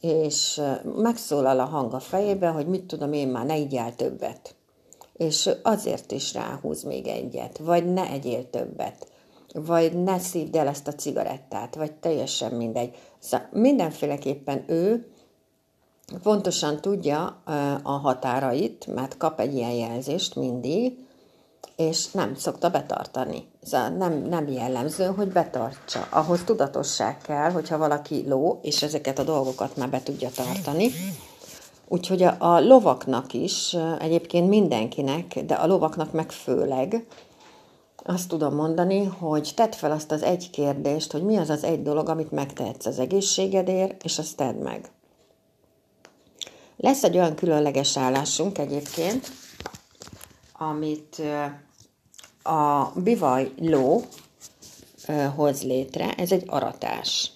és 0.00 0.60
megszólal 0.96 1.60
a 1.60 1.64
hang 1.64 1.94
a 1.94 2.00
fejében, 2.00 2.52
hogy 2.52 2.66
mit 2.66 2.84
tudom 2.84 3.12
én 3.12 3.28
már, 3.28 3.46
ne 3.46 3.56
igyál 3.56 3.94
többet. 3.94 4.54
És 5.16 5.50
azért 5.62 6.12
is 6.12 6.34
ráhúz 6.34 6.82
még 6.82 7.06
egyet, 7.06 7.58
vagy 7.58 7.92
ne 7.92 8.08
egyél 8.10 8.50
többet, 8.50 9.06
vagy 9.52 10.02
ne 10.02 10.18
szívd 10.18 10.56
el 10.56 10.66
ezt 10.66 10.88
a 10.88 10.92
cigarettát, 10.92 11.74
vagy 11.74 11.92
teljesen 11.92 12.52
mindegy. 12.52 12.96
Szóval 13.24 13.48
mindenféleképpen 13.52 14.64
ő 14.66 15.06
pontosan 16.22 16.80
tudja 16.80 17.42
a 17.82 17.90
határait, 17.90 18.86
mert 18.86 19.16
kap 19.16 19.40
egy 19.40 19.54
ilyen 19.54 19.70
jelzést 19.70 20.36
mindig, 20.36 20.98
és 21.76 22.10
nem 22.10 22.34
szokta 22.34 22.70
betartani. 22.70 23.48
Szóval 23.62 23.88
nem, 23.88 24.12
nem 24.12 24.48
jellemző, 24.48 25.04
hogy 25.06 25.28
betartsa. 25.28 26.06
Ahhoz 26.10 26.42
tudatosság 26.44 27.18
kell, 27.18 27.50
hogyha 27.50 27.78
valaki 27.78 28.24
ló, 28.28 28.58
és 28.62 28.82
ezeket 28.82 29.18
a 29.18 29.24
dolgokat 29.24 29.76
már 29.76 29.90
be 29.90 30.02
tudja 30.02 30.30
tartani. 30.30 30.90
Úgyhogy 31.88 32.22
a, 32.22 32.36
a 32.38 32.60
lovaknak 32.60 33.32
is, 33.32 33.76
egyébként 33.98 34.48
mindenkinek, 34.48 35.44
de 35.46 35.54
a 35.54 35.66
lovaknak 35.66 36.12
meg 36.12 36.30
főleg, 36.30 37.06
azt 38.06 38.28
tudom 38.28 38.54
mondani, 38.54 39.04
hogy 39.04 39.52
tedd 39.54 39.70
fel 39.70 39.90
azt 39.90 40.10
az 40.10 40.22
egy 40.22 40.50
kérdést, 40.50 41.12
hogy 41.12 41.22
mi 41.22 41.36
az 41.36 41.50
az 41.50 41.64
egy 41.64 41.82
dolog, 41.82 42.08
amit 42.08 42.30
megtehetsz 42.30 42.86
az 42.86 42.98
egészségedért, 42.98 44.04
és 44.04 44.18
azt 44.18 44.36
tedd 44.36 44.54
meg. 44.54 44.90
Lesz 46.76 47.04
egy 47.04 47.16
olyan 47.16 47.34
különleges 47.34 47.96
állásunk 47.96 48.58
egyébként, 48.58 49.30
amit 50.52 51.22
a 52.42 52.90
bivaj 52.94 53.52
ló 53.58 54.02
hoz 55.34 55.62
létre, 55.62 56.12
ez 56.12 56.32
egy 56.32 56.44
aratás. 56.46 57.30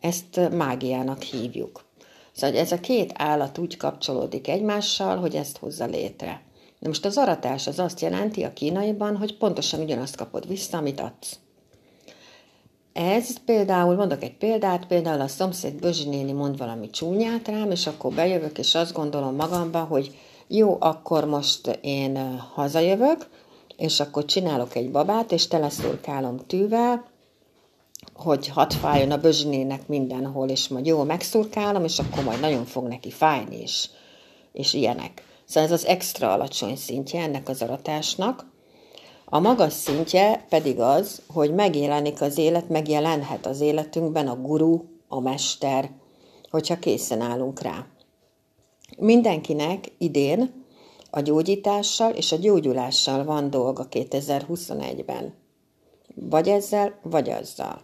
Ezt 0.00 0.50
mágiának 0.50 1.22
hívjuk. 1.22 1.84
Szóval 2.32 2.56
ez 2.56 2.72
a 2.72 2.80
két 2.80 3.12
állat 3.14 3.58
úgy 3.58 3.76
kapcsolódik 3.76 4.48
egymással, 4.48 5.16
hogy 5.16 5.34
ezt 5.34 5.58
hozza 5.58 5.84
létre. 5.84 6.45
De 6.86 6.92
most 6.92 7.04
az 7.04 7.16
aratás 7.16 7.66
az 7.66 7.78
azt 7.78 8.00
jelenti 8.00 8.42
a 8.42 8.52
kínaiban, 8.52 9.16
hogy 9.16 9.36
pontosan 9.36 9.80
ugyanazt 9.80 10.16
kapod 10.16 10.48
vissza, 10.48 10.78
amit 10.78 11.00
adsz. 11.00 11.38
Ez 12.92 13.44
például, 13.44 13.94
mondok 13.94 14.22
egy 14.22 14.36
példát, 14.36 14.86
például 14.86 15.20
a 15.20 15.28
szomszéd 15.28 15.74
Bözsi 15.74 16.08
néni 16.08 16.32
mond 16.32 16.58
valami 16.58 16.90
csúnyát 16.90 17.48
rám, 17.48 17.70
és 17.70 17.86
akkor 17.86 18.12
bejövök, 18.12 18.58
és 18.58 18.74
azt 18.74 18.92
gondolom 18.92 19.34
magamba, 19.34 19.78
hogy 19.78 20.18
jó, 20.48 20.76
akkor 20.80 21.24
most 21.24 21.78
én 21.80 22.38
hazajövök, 22.54 23.28
és 23.76 24.00
akkor 24.00 24.24
csinálok 24.24 24.74
egy 24.74 24.90
babát, 24.90 25.32
és 25.32 25.46
teleszurkálom 25.46 26.38
tűvel, 26.46 27.04
hogy 28.14 28.48
hat 28.48 28.74
fájjon 28.74 29.10
a 29.10 29.20
bözsinének 29.20 29.88
mindenhol, 29.88 30.48
és 30.48 30.68
majd 30.68 30.86
jól 30.86 31.04
megszurkálom, 31.04 31.84
és 31.84 31.98
akkor 31.98 32.24
majd 32.24 32.40
nagyon 32.40 32.64
fog 32.64 32.86
neki 32.86 33.10
fájni, 33.10 33.60
és, 33.60 33.88
és 34.52 34.74
ilyenek. 34.74 35.24
Szóval 35.46 35.70
ez 35.70 35.74
az 35.80 35.86
extra 35.86 36.32
alacsony 36.32 36.76
szintje 36.76 37.22
ennek 37.22 37.48
az 37.48 37.62
aratásnak. 37.62 38.46
A 39.24 39.38
magas 39.38 39.72
szintje 39.72 40.46
pedig 40.48 40.80
az, 40.80 41.22
hogy 41.26 41.54
megjelenik 41.54 42.20
az 42.20 42.38
élet, 42.38 42.68
megjelenhet 42.68 43.46
az 43.46 43.60
életünkben 43.60 44.28
a 44.28 44.36
guru, 44.36 44.80
a 45.08 45.20
mester, 45.20 45.90
hogyha 46.50 46.78
készen 46.78 47.20
állunk 47.20 47.60
rá. 47.60 47.86
Mindenkinek 48.98 49.92
idén 49.98 50.64
a 51.10 51.20
gyógyítással 51.20 52.12
és 52.12 52.32
a 52.32 52.36
gyógyulással 52.36 53.24
van 53.24 53.50
dolga 53.50 53.86
2021-ben. 53.90 55.34
Vagy 56.14 56.48
ezzel, 56.48 56.98
vagy 57.02 57.30
azzal. 57.30 57.80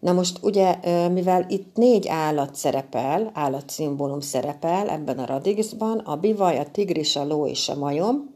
Na 0.00 0.12
most 0.12 0.38
ugye, 0.42 0.78
mivel 1.08 1.44
itt 1.48 1.76
négy 1.76 2.08
állat 2.08 2.54
szerepel, 2.54 3.30
állatszimbólum 3.34 4.20
szerepel 4.20 4.88
ebben 4.88 5.18
a 5.18 5.26
radixban, 5.26 5.98
a 5.98 6.16
bivaj, 6.16 6.58
a 6.58 6.70
tigris, 6.70 7.16
a 7.16 7.24
ló 7.24 7.46
és 7.46 7.68
a 7.68 7.76
majom, 7.76 8.34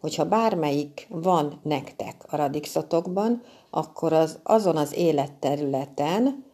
hogyha 0.00 0.24
bármelyik 0.24 1.06
van 1.10 1.60
nektek 1.62 2.24
a 2.28 2.36
radixotokban, 2.36 3.42
akkor 3.70 4.12
az 4.12 4.38
azon 4.42 4.76
az 4.76 4.96
életterületen 4.96 6.44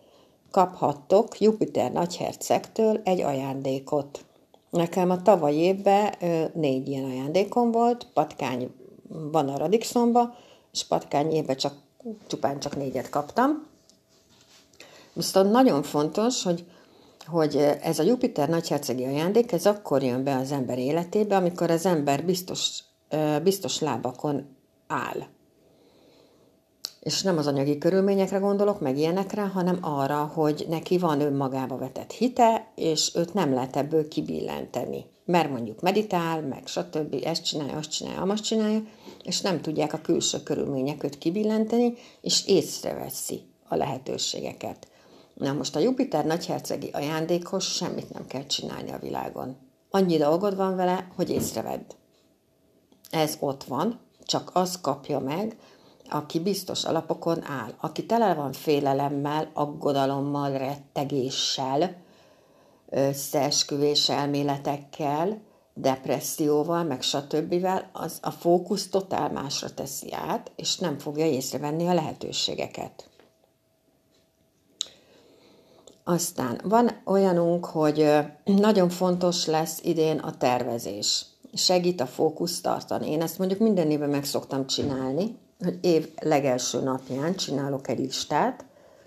kaphattok 0.51 1.41
Jupiter 1.41 1.93
nagyhercegtől 1.93 3.01
egy 3.05 3.21
ajándékot. 3.21 4.25
Nekem 4.71 5.11
a 5.11 5.23
tavaly 5.23 5.55
évben 5.55 6.15
négy 6.55 6.89
ilyen 6.89 7.05
ajándékom 7.05 7.71
volt, 7.71 8.07
patkány 8.15 8.71
van 9.09 9.49
a 9.49 9.57
Radixonba, 9.57 10.35
és 10.73 10.85
patkány 10.85 11.31
évben 11.31 11.57
csak, 11.57 11.75
csupán 12.27 12.61
csak 12.61 12.77
négyet 12.77 13.11
kaptam. 13.11 13.67
Viszont 15.19 15.51
nagyon 15.51 15.83
fontos, 15.83 16.43
hogy, 16.43 16.65
hogy 17.27 17.57
ez 17.83 17.99
a 17.99 18.03
Jupiter 18.03 18.49
nagyhercegi 18.49 19.05
ajándék, 19.05 19.53
ez 19.53 19.67
akkor 19.67 20.03
jön 20.03 20.25
be 20.25 20.37
az 20.37 20.53
ember 20.53 20.79
életébe, 20.79 21.37
amikor 21.37 21.71
az 21.71 21.87
ember 21.87 22.25
biztos, 22.25 22.79
biztos 23.43 23.81
lábakon 23.81 24.57
áll 24.87 25.27
és 27.01 27.23
nem 27.23 27.39
az 27.39 27.47
anyagi 27.47 27.79
körülményekre 27.79 28.39
gondolok, 28.39 28.81
meg 28.81 28.99
ilyenekre, 28.99 29.43
hanem 29.43 29.79
arra, 29.81 30.25
hogy 30.35 30.67
neki 30.69 30.99
van 30.99 31.21
önmagába 31.21 31.77
vetett 31.77 32.13
hite, 32.13 32.73
és 32.75 33.11
őt 33.15 33.35
nem 33.35 33.53
lehet 33.53 33.77
ebből 33.77 34.09
kibillenteni. 34.09 35.05
Mert 35.25 35.51
mondjuk 35.51 35.81
meditál, 35.81 36.43
meg 36.43 36.67
stb. 36.67 37.17
ezt 37.25 37.45
csinálja, 37.45 37.77
azt 37.77 37.91
csinálja, 37.91 38.23
azt 38.23 38.45
csinálja, 38.45 38.83
és 39.25 39.41
nem 39.41 39.61
tudják 39.61 39.93
a 39.93 40.01
külső 40.01 40.43
körülmények 40.43 41.05
őt 41.05 41.19
kibillenteni, 41.19 41.95
és 42.21 42.47
észreveszi 42.47 43.41
a 43.69 43.77
lehetőségeket. 43.77 44.89
Na 45.39 45.53
most 45.53 45.77
a 45.77 45.79
Jupiter 45.79 46.25
nagyhercegi 46.25 46.91
ajándékhoz 46.93 47.65
semmit 47.65 48.11
nem 48.11 48.27
kell 48.27 48.47
csinálni 48.47 48.91
a 48.91 48.99
világon. 48.99 49.57
Annyi 49.91 50.17
dolgod 50.17 50.57
van 50.57 50.77
vele, 50.77 51.09
hogy 51.17 51.31
észrevedd. 51.31 51.95
Ez 53.11 53.37
ott 53.41 53.65
van, 53.65 54.01
csak 54.25 54.51
az 54.53 54.81
kapja 54.81 55.19
meg, 55.19 55.57
aki 56.11 56.41
biztos 56.41 56.85
alapokon 56.85 57.45
áll, 57.45 57.75
aki 57.81 58.07
tele 58.07 58.35
van 58.35 58.53
félelemmel, 58.53 59.51
aggodalommal, 59.55 60.59
rettegéssel, 60.59 61.97
összeesküvés 62.91 64.09
elméletekkel, 64.09 65.43
depresszióval, 65.75 66.85
meg 66.85 67.03
stb. 67.03 67.69
az 67.93 68.19
a 68.23 68.31
fókusz 68.31 68.89
totál 68.89 69.31
másra 69.31 69.75
teszi 69.75 70.13
át, 70.13 70.53
és 70.57 70.79
nem 70.79 70.99
fogja 70.99 71.27
észrevenni 71.27 71.87
a 71.87 71.95
lehetőségeket. 71.95 73.08
Aztán 76.11 76.61
van 76.65 76.91
olyanunk, 77.05 77.65
hogy 77.65 78.11
nagyon 78.45 78.89
fontos 78.89 79.47
lesz 79.47 79.81
idén 79.83 80.19
a 80.19 80.37
tervezés. 80.37 81.27
Segít 81.55 82.01
a 82.01 82.07
fókusz 82.07 82.61
tartani. 82.61 83.11
Én 83.11 83.23
ezt 83.23 83.39
mondjuk 83.39 83.61
minden 83.61 83.91
évben 83.91 84.09
meg 84.09 84.25
szoktam 84.25 84.67
csinálni, 84.67 85.39
hogy 85.65 85.79
év 85.81 86.09
legelső 86.21 86.81
napján 86.81 87.35
csinálok 87.35 87.89
egy 87.89 87.99
listát, 87.99 88.65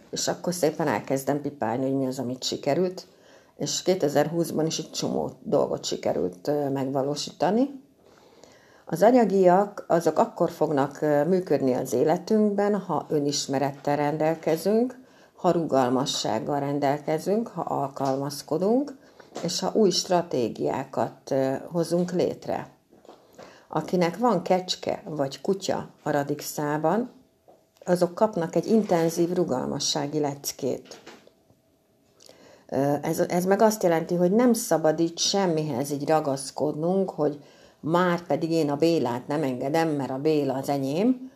és 0.09 0.27
akkor 0.27 0.53
szépen 0.53 0.87
elkezdem 0.87 1.41
pipálni, 1.41 1.83
hogy 1.83 1.97
mi 1.97 2.05
az, 2.05 2.19
amit 2.19 2.43
sikerült, 2.43 3.07
és 3.57 3.81
2020-ban 3.85 4.63
is 4.65 4.77
egy 4.77 4.91
csomó 4.91 5.31
dolgot 5.43 5.85
sikerült 5.85 6.51
megvalósítani. 6.73 7.81
Az 8.85 9.01
anyagiak 9.01 9.85
azok 9.87 10.19
akkor 10.19 10.49
fognak 10.49 10.99
működni 11.27 11.73
az 11.73 11.93
életünkben, 11.93 12.79
ha 12.79 13.05
önismerettel 13.09 13.95
rendelkezünk, 13.95 14.99
ha 15.41 15.51
rugalmassággal 15.51 16.59
rendelkezünk, 16.59 17.47
ha 17.47 17.61
alkalmazkodunk, 17.61 18.97
és 19.43 19.59
ha 19.59 19.71
új 19.73 19.89
stratégiákat 19.89 21.33
hozunk 21.71 22.11
létre. 22.11 22.69
Akinek 23.67 24.17
van 24.17 24.41
kecske 24.41 25.03
vagy 25.05 25.41
kutya 25.41 25.89
a 26.03 26.11
radixában, 26.11 27.11
azok 27.85 28.15
kapnak 28.15 28.55
egy 28.55 28.67
intenzív 28.67 29.33
rugalmassági 29.33 30.19
leckét. 30.19 30.99
Ez, 33.01 33.19
ez 33.19 33.45
meg 33.45 33.61
azt 33.61 33.83
jelenti, 33.83 34.15
hogy 34.15 34.31
nem 34.31 34.53
szabad 34.53 34.99
itt 34.99 35.17
semmihez 35.17 35.91
így 35.91 36.07
ragaszkodnunk, 36.07 37.09
hogy 37.09 37.43
már 37.79 38.21
pedig 38.21 38.51
én 38.51 38.69
a 38.69 38.75
Bélát 38.75 39.27
nem 39.27 39.43
engedem, 39.43 39.89
mert 39.89 40.11
a 40.11 40.17
Béla 40.17 40.53
az 40.53 40.69
enyém, 40.69 41.30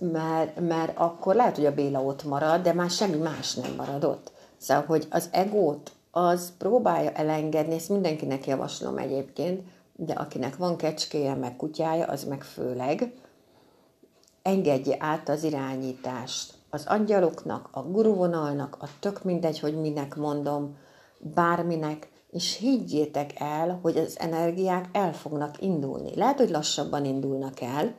mert, 0.00 0.60
mert 0.60 0.98
akkor 0.98 1.34
lehet, 1.34 1.56
hogy 1.56 1.66
a 1.66 1.74
Béla 1.74 2.02
ott 2.02 2.24
marad, 2.24 2.62
de 2.62 2.72
már 2.72 2.90
semmi 2.90 3.16
más 3.16 3.54
nem 3.54 3.74
marad 3.76 4.04
ott. 4.04 4.32
Szóval, 4.56 4.84
hogy 4.84 5.06
az 5.10 5.28
egót 5.32 5.92
az 6.10 6.52
próbálja 6.58 7.10
elengedni, 7.10 7.74
ezt 7.74 7.88
mindenkinek 7.88 8.46
javaslom 8.46 8.98
egyébként, 8.98 9.62
de 9.96 10.12
akinek 10.12 10.56
van 10.56 10.76
kecskéje, 10.76 11.34
meg 11.34 11.56
kutyája, 11.56 12.06
az 12.06 12.24
meg 12.24 12.42
főleg, 12.42 13.12
engedje 14.42 14.96
át 14.98 15.28
az 15.28 15.44
irányítást. 15.44 16.54
Az 16.70 16.84
angyaloknak, 16.86 17.68
a 17.72 17.82
guruvonalnak, 17.82 18.76
a 18.80 18.86
tök 19.00 19.24
mindegy, 19.24 19.60
hogy 19.60 19.80
minek 19.80 20.16
mondom, 20.16 20.76
bárminek, 21.18 22.08
és 22.30 22.56
higgyétek 22.56 23.40
el, 23.40 23.78
hogy 23.82 23.96
az 23.96 24.18
energiák 24.18 24.88
el 24.92 25.12
fognak 25.12 25.62
indulni. 25.62 26.16
Lehet, 26.16 26.38
hogy 26.38 26.50
lassabban 26.50 27.04
indulnak 27.04 27.60
el, 27.60 27.94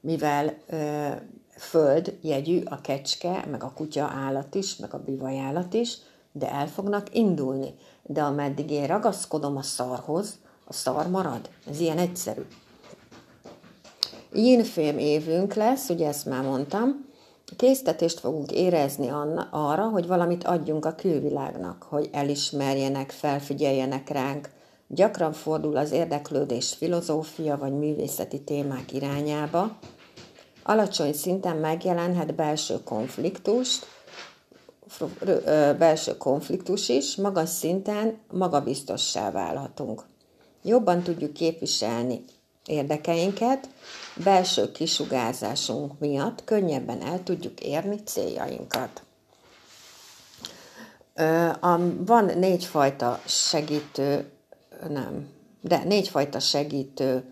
mivel 0.00 0.54
ö, 0.66 1.08
föld 1.56 2.18
jegyű 2.22 2.62
a 2.64 2.80
kecske, 2.80 3.44
meg 3.50 3.62
a 3.62 3.72
kutya 3.74 4.04
állat 4.04 4.54
is, 4.54 4.76
meg 4.76 4.94
a 4.94 5.02
bivaj 5.04 5.38
állat 5.38 5.74
is, 5.74 5.98
de 6.32 6.50
el 6.50 6.68
fognak 6.68 7.14
indulni. 7.14 7.74
De 8.02 8.22
ameddig 8.22 8.70
én 8.70 8.86
ragaszkodom 8.86 9.56
a 9.56 9.62
szarhoz, 9.62 10.38
a 10.64 10.72
szar 10.72 11.08
marad. 11.08 11.48
Ez 11.68 11.80
ilyen 11.80 11.98
egyszerű. 11.98 12.42
Yinfém 14.32 14.98
évünk 14.98 15.54
lesz, 15.54 15.88
ugye 15.88 16.06
ezt 16.08 16.26
már 16.26 16.42
mondtam, 16.42 17.06
késztetést 17.56 18.20
fogunk 18.20 18.52
érezni 18.52 19.08
arra, 19.50 19.88
hogy 19.88 20.06
valamit 20.06 20.44
adjunk 20.44 20.84
a 20.84 20.94
külvilágnak, 20.94 21.82
hogy 21.82 22.08
elismerjenek, 22.12 23.10
felfigyeljenek 23.10 24.08
ránk. 24.08 24.50
Gyakran 24.88 25.32
fordul 25.32 25.76
az 25.76 25.90
érdeklődés 25.90 26.74
filozófia 26.74 27.56
vagy 27.56 27.72
művészeti 27.72 28.40
témák 28.40 28.92
irányába. 28.92 29.78
Alacsony 30.62 31.12
szinten 31.12 31.56
megjelenhet 31.56 32.34
belső 32.34 32.82
konfliktust, 32.82 33.86
belső 35.78 36.16
konfliktus 36.16 36.88
is, 36.88 37.16
magas 37.16 37.48
szinten 37.48 38.18
magabiztossá 38.30 39.30
válhatunk. 39.30 40.02
Jobban 40.62 41.02
tudjuk 41.02 41.32
képviselni 41.32 42.24
érdekeinket, 42.66 43.68
belső 44.24 44.72
kisugárzásunk 44.72 45.98
miatt 45.98 46.44
könnyebben 46.44 47.02
el 47.02 47.22
tudjuk 47.22 47.60
érni 47.60 47.96
céljainkat. 48.04 49.02
Van 51.98 52.24
négyfajta 52.38 53.20
segítő, 53.26 54.30
nem, 54.88 55.28
de 55.60 55.84
négyfajta 55.84 56.38
segítő 56.38 57.24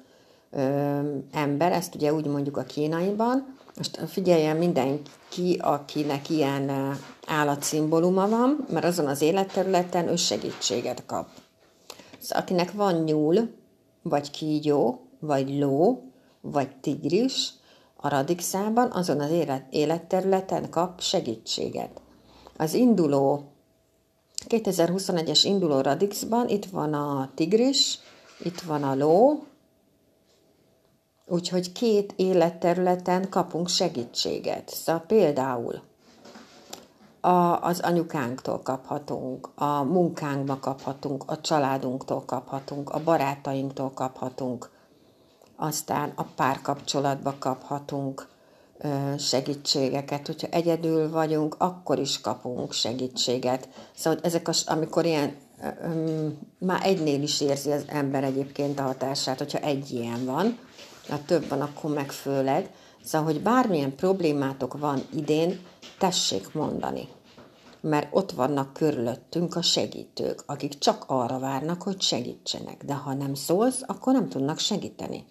ember, 1.33 1.73
ezt 1.73 1.95
ugye 1.95 2.13
úgy 2.13 2.27
mondjuk 2.27 2.57
a 2.57 2.63
kínaiban. 2.63 3.57
Most 3.77 4.01
figyeljen 4.09 4.57
mindenki, 4.57 5.59
akinek 5.61 6.31
ilyen 6.31 6.97
állatszimbóluma 7.27 8.29
van, 8.29 8.67
mert 8.71 8.85
azon 8.85 9.07
az 9.07 9.23
életterületen 9.23 10.09
ő 10.09 10.17
segítséget 10.17 11.07
kap. 11.07 11.29
Szóval 12.19 12.43
akinek 12.43 12.73
van 12.73 12.95
nyúl, 12.95 13.49
vagy 14.03 14.31
kígyó, 14.31 15.07
vagy 15.19 15.59
ló, 15.59 16.03
vagy 16.41 16.77
tigris, 16.77 17.53
a 17.97 18.09
radixában 18.09 18.91
azon 18.91 19.21
az 19.21 19.31
élet, 19.31 19.67
életterületen 19.71 20.71
kap 20.71 21.01
segítséget. 21.01 22.01
Az 22.57 22.75
induló 22.75 23.54
2021-es 24.49 25.41
induló 25.43 25.81
radixban 25.81 26.49
itt 26.49 26.65
van 26.65 26.95
a 26.95 27.31
tigris, 27.35 27.99
itt 28.39 28.61
van 28.61 28.83
a 28.83 28.95
ló, 28.95 29.45
úgyhogy 31.27 31.73
két 31.73 32.13
életterületen 32.17 33.29
kapunk 33.29 33.69
segítséget. 33.69 34.69
Szóval 34.69 35.03
például 35.07 35.83
a, 37.21 37.63
az 37.63 37.81
anyukánktól 37.81 38.61
kaphatunk, 38.63 39.49
a 39.55 39.83
munkánkba 39.83 40.59
kaphatunk, 40.59 41.25
a 41.27 41.41
családunktól 41.41 42.23
kaphatunk, 42.27 42.91
a 42.91 43.03
barátainktól 43.03 43.91
kaphatunk, 43.91 44.71
aztán 45.57 46.13
a 46.15 46.23
párkapcsolatba 46.23 47.35
kaphatunk 47.39 48.29
segítségeket, 49.19 50.27
hogyha 50.27 50.49
egyedül 50.51 51.11
vagyunk, 51.11 51.55
akkor 51.59 51.99
is 51.99 52.21
kapunk 52.21 52.73
segítséget. 52.73 53.69
Szóval 53.97 54.19
ezek, 54.23 54.49
az, 54.49 54.65
amikor 54.67 55.05
ilyen, 55.05 55.37
már 56.59 56.81
egynél 56.85 57.23
is 57.23 57.41
érzi 57.41 57.71
az 57.71 57.85
ember 57.87 58.25
egyébként 58.25 58.79
a 58.79 58.83
hatását, 58.83 59.39
hogyha 59.39 59.59
egy 59.59 59.91
ilyen 59.91 60.25
van, 60.25 60.59
ha 61.09 61.25
több 61.27 61.49
van, 61.49 61.61
akkor 61.61 61.95
meg 61.95 62.13
főleg. 62.13 62.71
Szóval, 63.05 63.33
hogy 63.33 63.43
bármilyen 63.43 63.95
problémátok 63.95 64.79
van 64.79 65.03
idén, 65.15 65.61
tessék 65.99 66.53
mondani. 66.53 67.09
Mert 67.81 68.09
ott 68.11 68.31
vannak 68.31 68.73
körülöttünk 68.73 69.57
a 69.57 69.63
segítők, 69.63 70.43
akik 70.47 70.79
csak 70.79 71.05
arra 71.07 71.39
várnak, 71.39 71.83
hogy 71.83 72.01
segítsenek. 72.01 72.85
De 72.85 72.95
ha 72.95 73.15
nem 73.15 73.35
szólsz, 73.35 73.83
akkor 73.87 74.13
nem 74.13 74.29
tudnak 74.29 74.59
segíteni. 74.59 75.25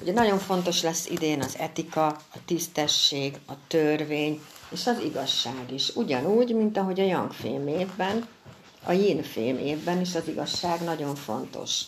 Ugye 0.00 0.12
nagyon 0.12 0.38
fontos 0.38 0.82
lesz 0.82 1.06
idén 1.06 1.42
az 1.42 1.58
etika, 1.58 2.06
a 2.06 2.38
tisztesség, 2.44 3.38
a 3.46 3.52
törvény 3.66 4.40
és 4.70 4.86
az 4.86 4.98
igazság 4.98 5.72
is. 5.72 5.96
Ugyanúgy, 5.96 6.54
mint 6.54 6.76
ahogy 6.76 7.00
a 7.00 7.04
Yang 7.04 7.32
fém 7.32 7.68
évben, 7.68 8.28
a 8.82 8.92
Yin 8.92 9.22
fém 9.22 9.58
évben 9.58 10.00
is 10.00 10.14
az 10.14 10.28
igazság 10.28 10.80
nagyon 10.80 11.14
fontos. 11.14 11.82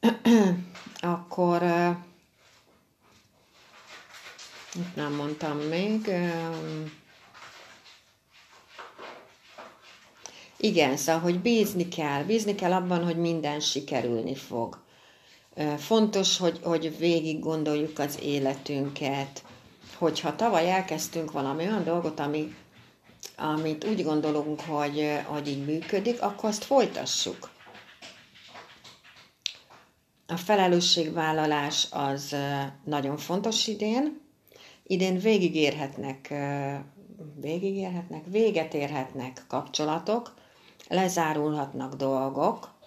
Akkor 1.00 1.62
itt 4.74 4.94
nem 4.94 5.12
mondtam 5.12 5.58
még. 5.58 6.10
Igen, 10.56 10.96
szóval, 10.96 11.20
hogy 11.20 11.40
bízni 11.40 11.88
kell. 11.88 12.22
Bízni 12.22 12.54
kell 12.54 12.72
abban, 12.72 13.04
hogy 13.04 13.16
minden 13.16 13.60
sikerülni 13.60 14.34
fog. 14.34 14.78
Fontos, 15.78 16.38
hogy, 16.38 16.60
hogy 16.62 16.98
végig 16.98 17.40
gondoljuk 17.40 17.98
az 17.98 18.18
életünket, 18.22 19.44
hogyha 19.98 20.36
tavaly 20.36 20.70
elkezdtünk 20.70 21.32
valami 21.32 21.64
olyan 21.66 21.84
dolgot, 21.84 22.20
ami, 22.20 22.54
amit 23.36 23.84
úgy 23.84 24.02
gondolunk, 24.04 24.60
hogy, 24.60 25.18
hogy 25.24 25.48
így 25.48 25.64
működik, 25.64 26.22
akkor 26.22 26.48
azt 26.48 26.64
folytassuk. 26.64 27.50
A 30.26 30.36
felelősségvállalás 30.36 31.88
az 31.90 32.36
nagyon 32.84 33.16
fontos 33.16 33.66
idén. 33.66 34.20
Idén 34.82 35.18
végigérhetnek, 35.18 36.34
végigérhetnek, 37.40 38.24
véget 38.26 38.74
érhetnek 38.74 39.44
kapcsolatok, 39.48 40.34
lezárulhatnak 40.88 41.94
dolgok, 41.94 42.78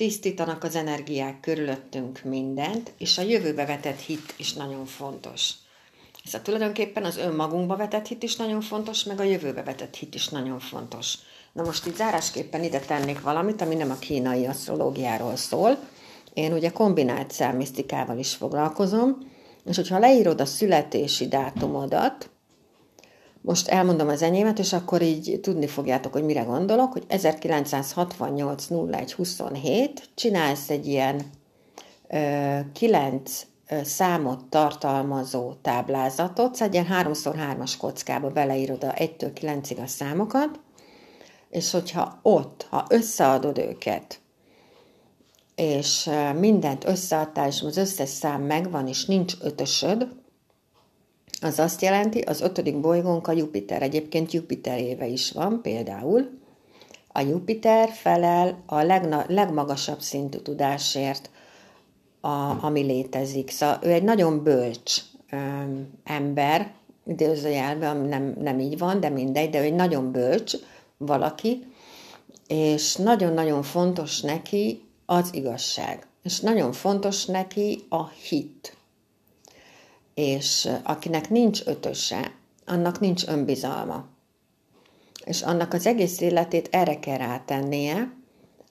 tisztítanak 0.00 0.64
az 0.64 0.76
energiák 0.76 1.40
körülöttünk 1.40 2.20
mindent, 2.24 2.92
és 2.98 3.18
a 3.18 3.22
jövőbe 3.22 3.66
vetett 3.66 3.98
hit 3.98 4.34
is 4.36 4.52
nagyon 4.52 4.86
fontos. 4.86 5.50
Ez 6.24 6.34
a 6.34 6.42
tulajdonképpen 6.42 7.04
az 7.04 7.16
önmagunkba 7.16 7.76
vetett 7.76 8.06
hit 8.06 8.22
is 8.22 8.36
nagyon 8.36 8.60
fontos, 8.60 9.04
meg 9.04 9.20
a 9.20 9.22
jövőbe 9.22 9.62
vetett 9.62 9.94
hit 9.94 10.14
is 10.14 10.28
nagyon 10.28 10.58
fontos. 10.58 11.14
Na 11.52 11.62
most 11.62 11.86
itt 11.86 11.96
zárásképpen 11.96 12.64
ide 12.64 12.78
tennék 12.78 13.20
valamit, 13.20 13.60
ami 13.60 13.74
nem 13.74 13.90
a 13.90 13.98
kínai 13.98 14.46
asztrológiáról 14.46 15.36
szól. 15.36 15.78
Én 16.34 16.52
ugye 16.52 16.70
kombinált 16.70 17.30
számisztikával 17.30 18.18
is 18.18 18.34
foglalkozom, 18.34 19.18
és 19.64 19.76
hogyha 19.76 19.98
leírod 19.98 20.40
a 20.40 20.46
születési 20.46 21.28
dátumodat, 21.28 22.30
most 23.42 23.68
elmondom 23.68 24.08
az 24.08 24.22
enyémet, 24.22 24.58
és 24.58 24.72
akkor 24.72 25.02
így 25.02 25.38
tudni 25.42 25.66
fogjátok, 25.66 26.12
hogy 26.12 26.24
mire 26.24 26.42
gondolok, 26.42 26.92
hogy 26.92 27.04
1968 27.08 28.66
01 28.70 29.12
27 29.12 30.08
csinálsz 30.14 30.70
egy 30.70 30.86
ilyen 30.86 31.22
ö, 32.08 32.58
9 32.72 33.46
számot 33.82 34.44
tartalmazó 34.44 35.52
táblázatot, 35.62 36.54
szóval 36.54 36.68
egy 36.68 36.74
ilyen 36.74 37.06
3x3-as 37.06 37.74
kockába 37.78 38.28
beleírod 38.28 38.84
a 38.84 38.92
1-től 38.92 39.30
9-ig 39.40 39.82
a 39.82 39.86
számokat, 39.86 40.60
és 41.50 41.70
hogyha 41.70 42.18
ott, 42.22 42.66
ha 42.70 42.86
összeadod 42.88 43.58
őket, 43.58 44.20
és 45.54 46.10
mindent 46.38 46.84
összeadtál, 46.84 47.48
és 47.48 47.62
az 47.62 47.76
összes 47.76 48.08
szám 48.08 48.42
megvan, 48.42 48.86
és 48.86 49.04
nincs 49.04 49.34
ötösöd, 49.40 50.08
az 51.40 51.58
azt 51.58 51.82
jelenti, 51.82 52.20
az 52.20 52.40
ötödik 52.40 52.80
bolygónk 52.80 53.26
a 53.26 53.32
Jupiter. 53.32 53.82
Egyébként 53.82 54.32
Jupiter 54.32 54.78
éve 54.78 55.06
is 55.06 55.30
van 55.30 55.60
például. 55.62 56.38
A 57.08 57.20
Jupiter 57.20 57.88
felel 57.88 58.62
a 58.66 58.82
legna- 58.82 59.24
legmagasabb 59.28 60.00
szintű 60.00 60.38
tudásért, 60.38 61.30
a, 62.20 62.64
ami 62.64 62.80
létezik. 62.80 63.50
Szóval 63.50 63.78
ő 63.82 63.90
egy 63.90 64.02
nagyon 64.02 64.42
bölcs 64.42 65.00
um, 65.32 65.88
ember, 66.04 66.72
idézőjelben, 67.06 67.96
ami 67.96 68.08
nem, 68.08 68.34
nem 68.40 68.58
így 68.58 68.78
van, 68.78 69.00
de 69.00 69.08
mindegy, 69.08 69.50
de 69.50 69.60
ő 69.60 69.62
egy 69.62 69.74
nagyon 69.74 70.12
bölcs 70.12 70.54
valaki, 70.96 71.66
és 72.46 72.96
nagyon-nagyon 72.96 73.62
fontos 73.62 74.20
neki 74.20 74.82
az 75.06 75.34
igazság. 75.34 76.06
És 76.22 76.40
nagyon 76.40 76.72
fontos 76.72 77.24
neki 77.24 77.84
a 77.88 78.08
hit. 78.08 78.76
És 80.20 80.68
akinek 80.82 81.30
nincs 81.30 81.62
ötöse, 81.64 82.32
annak 82.66 83.00
nincs 83.00 83.26
önbizalma. 83.26 84.04
És 85.24 85.42
annak 85.42 85.72
az 85.72 85.86
egész 85.86 86.20
életét 86.20 86.68
erre 86.70 86.98
kell 86.98 87.16
rátennie, 87.16 88.12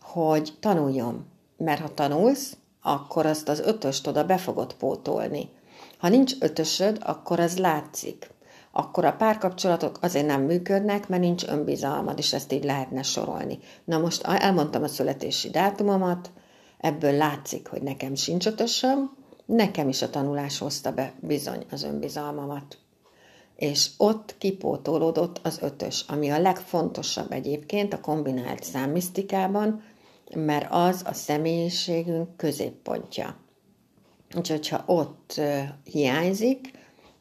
hogy 0.01 0.53
tanuljon. 0.59 1.25
Mert 1.57 1.81
ha 1.81 1.93
tanulsz, 1.93 2.57
akkor 2.81 3.25
azt 3.25 3.49
az 3.49 3.59
ötöst 3.59 4.07
oda 4.07 4.23
be 4.23 4.37
fogod 4.37 4.73
pótolni. 4.73 5.49
Ha 5.97 6.09
nincs 6.09 6.33
ötösöd, 6.39 6.97
akkor 7.05 7.39
az 7.39 7.57
látszik. 7.57 8.29
Akkor 8.71 9.05
a 9.05 9.15
párkapcsolatok 9.15 9.97
azért 10.01 10.25
nem 10.25 10.41
működnek, 10.41 11.07
mert 11.07 11.21
nincs 11.21 11.45
önbizalmad, 11.45 12.17
és 12.17 12.33
ezt 12.33 12.53
így 12.53 12.63
lehetne 12.63 13.01
sorolni. 13.01 13.59
Na 13.83 13.97
most 13.97 14.23
elmondtam 14.23 14.83
a 14.83 14.87
születési 14.87 15.49
dátumomat, 15.49 16.31
ebből 16.79 17.13
látszik, 17.13 17.67
hogy 17.67 17.81
nekem 17.81 18.15
sincs 18.15 18.45
ötösöm, 18.45 19.17
nekem 19.49 19.89
is 19.89 20.01
a 20.01 20.09
tanulás 20.09 20.57
hozta 20.57 20.91
be 20.91 21.13
bizony 21.19 21.65
az 21.71 21.83
önbizalmamat. 21.83 22.77
És 23.55 23.89
ott 23.97 24.35
kipótolódott 24.37 25.39
az 25.43 25.59
ötös, 25.61 26.05
ami 26.07 26.29
a 26.29 26.39
legfontosabb 26.39 27.31
egyébként 27.31 27.93
a 27.93 28.01
kombinált 28.01 28.63
számmisztikában, 28.63 29.83
mert 30.35 30.67
az 30.69 31.01
a 31.05 31.13
személyiségünk 31.13 32.37
középpontja. 32.37 33.35
Úgyhogy, 34.35 34.67
ha 34.67 34.83
ott 34.85 35.41
hiányzik, 35.83 36.71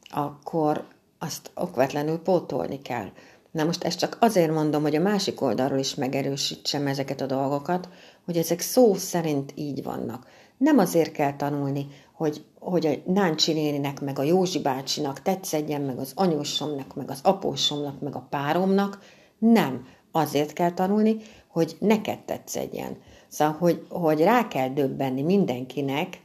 akkor 0.09 0.87
azt 1.19 1.51
okvetlenül 1.55 2.19
pótolni 2.19 2.81
kell. 2.81 3.07
Na 3.51 3.63
most 3.63 3.83
ezt 3.83 3.99
csak 3.99 4.17
azért 4.19 4.53
mondom, 4.53 4.81
hogy 4.81 4.95
a 4.95 5.01
másik 5.01 5.41
oldalról 5.41 5.79
is 5.79 5.95
megerősítsem 5.95 6.87
ezeket 6.87 7.21
a 7.21 7.25
dolgokat, 7.25 7.89
hogy 8.25 8.37
ezek 8.37 8.59
szó 8.59 8.93
szerint 8.93 9.51
így 9.55 9.83
vannak. 9.83 10.27
Nem 10.57 10.77
azért 10.77 11.11
kell 11.11 11.35
tanulni, 11.35 11.87
hogy, 12.19 12.45
hogy 12.59 12.85
a 12.85 12.93
Náncsi 13.05 13.53
néninek, 13.53 14.01
meg 14.01 14.19
a 14.19 14.23
Józsi 14.23 14.59
bácsinak 14.59 15.21
tetszedjen, 15.21 15.81
meg 15.81 15.99
az 15.99 16.11
anyósomnak, 16.15 16.95
meg 16.95 17.09
az 17.09 17.19
apósomnak, 17.23 17.99
meg 17.99 18.15
a 18.15 18.27
páromnak. 18.29 18.99
Nem. 19.37 19.87
Azért 20.11 20.53
kell 20.53 20.71
tanulni, 20.71 21.17
hogy 21.47 21.77
neked 21.79 22.19
tetszedjen. 22.19 22.97
Szóval, 23.27 23.53
hogy, 23.53 23.85
hogy 23.89 24.21
rá 24.21 24.47
kell 24.47 24.69
döbbenni 24.69 25.21
mindenkinek, 25.21 26.21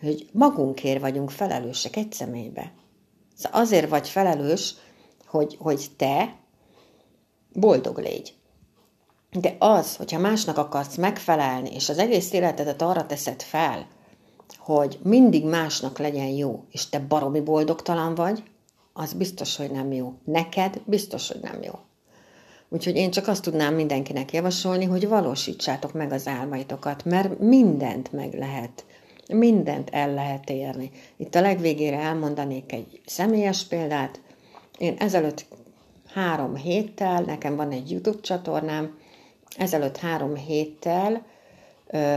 hogy 0.00 0.28
magunkért 0.32 1.00
vagyunk 1.00 1.30
felelősek 1.30 1.96
egy 1.96 2.12
személybe. 2.12 2.72
Szóval 3.36 3.60
azért 3.60 3.88
vagy 3.88 4.08
felelős, 4.08 4.74
hogy, 5.26 5.56
hogy 5.60 5.86
te 5.96 6.36
boldog 7.52 7.98
légy. 7.98 8.34
De 9.30 9.56
az, 9.58 9.96
hogyha 9.96 10.18
másnak 10.18 10.58
akarsz 10.58 10.96
megfelelni, 10.96 11.74
és 11.74 11.88
az 11.88 11.98
egész 11.98 12.32
életedet 12.32 12.82
arra 12.82 13.06
teszed 13.06 13.42
fel, 13.42 13.86
hogy 14.64 14.98
mindig 15.02 15.44
másnak 15.44 15.98
legyen 15.98 16.28
jó, 16.28 16.64
és 16.70 16.88
te 16.88 16.98
baromi 16.98 17.40
boldogtalan 17.40 18.14
vagy, 18.14 18.42
az 18.92 19.12
biztos, 19.12 19.56
hogy 19.56 19.70
nem 19.70 19.92
jó. 19.92 20.14
Neked 20.24 20.80
biztos, 20.84 21.28
hogy 21.28 21.40
nem 21.40 21.62
jó. 21.62 21.72
Úgyhogy 22.68 22.96
én 22.96 23.10
csak 23.10 23.28
azt 23.28 23.42
tudnám 23.42 23.74
mindenkinek 23.74 24.32
javasolni, 24.32 24.84
hogy 24.84 25.08
valósítsátok 25.08 25.92
meg 25.92 26.12
az 26.12 26.26
álmaitokat, 26.26 27.04
mert 27.04 27.38
mindent 27.38 28.12
meg 28.12 28.34
lehet. 28.34 28.84
Mindent 29.28 29.90
el 29.90 30.14
lehet 30.14 30.50
érni. 30.50 30.90
Itt 31.16 31.34
a 31.34 31.40
legvégére 31.40 31.98
elmondanék 31.98 32.72
egy 32.72 33.00
személyes 33.06 33.64
példát. 33.64 34.20
Én 34.78 34.94
ezelőtt 34.98 35.46
három 36.14 36.56
héttel, 36.56 37.22
nekem 37.22 37.56
van 37.56 37.70
egy 37.70 37.90
YouTube 37.90 38.20
csatornám, 38.20 38.98
ezelőtt 39.56 39.96
három 39.96 40.34
héttel 40.34 41.24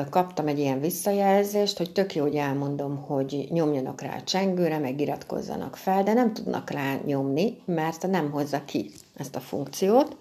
kaptam 0.09 0.47
egy 0.47 0.59
ilyen 0.59 0.79
visszajelzést, 0.79 1.77
hogy 1.77 1.91
tök 1.91 2.15
jó, 2.15 2.21
hogy 2.21 2.35
elmondom, 2.35 2.97
hogy 2.97 3.47
nyomjanak 3.49 4.01
rá 4.01 4.15
a 4.15 4.23
csengőre, 4.23 4.77
meg 4.77 5.01
iratkozzanak 5.01 5.75
fel, 5.75 6.03
de 6.03 6.13
nem 6.13 6.33
tudnak 6.33 6.69
rá 6.69 6.95
nyomni, 7.05 7.57
mert 7.65 8.07
nem 8.07 8.31
hozza 8.31 8.65
ki 8.65 8.91
ezt 9.17 9.35
a 9.35 9.39
funkciót. 9.39 10.17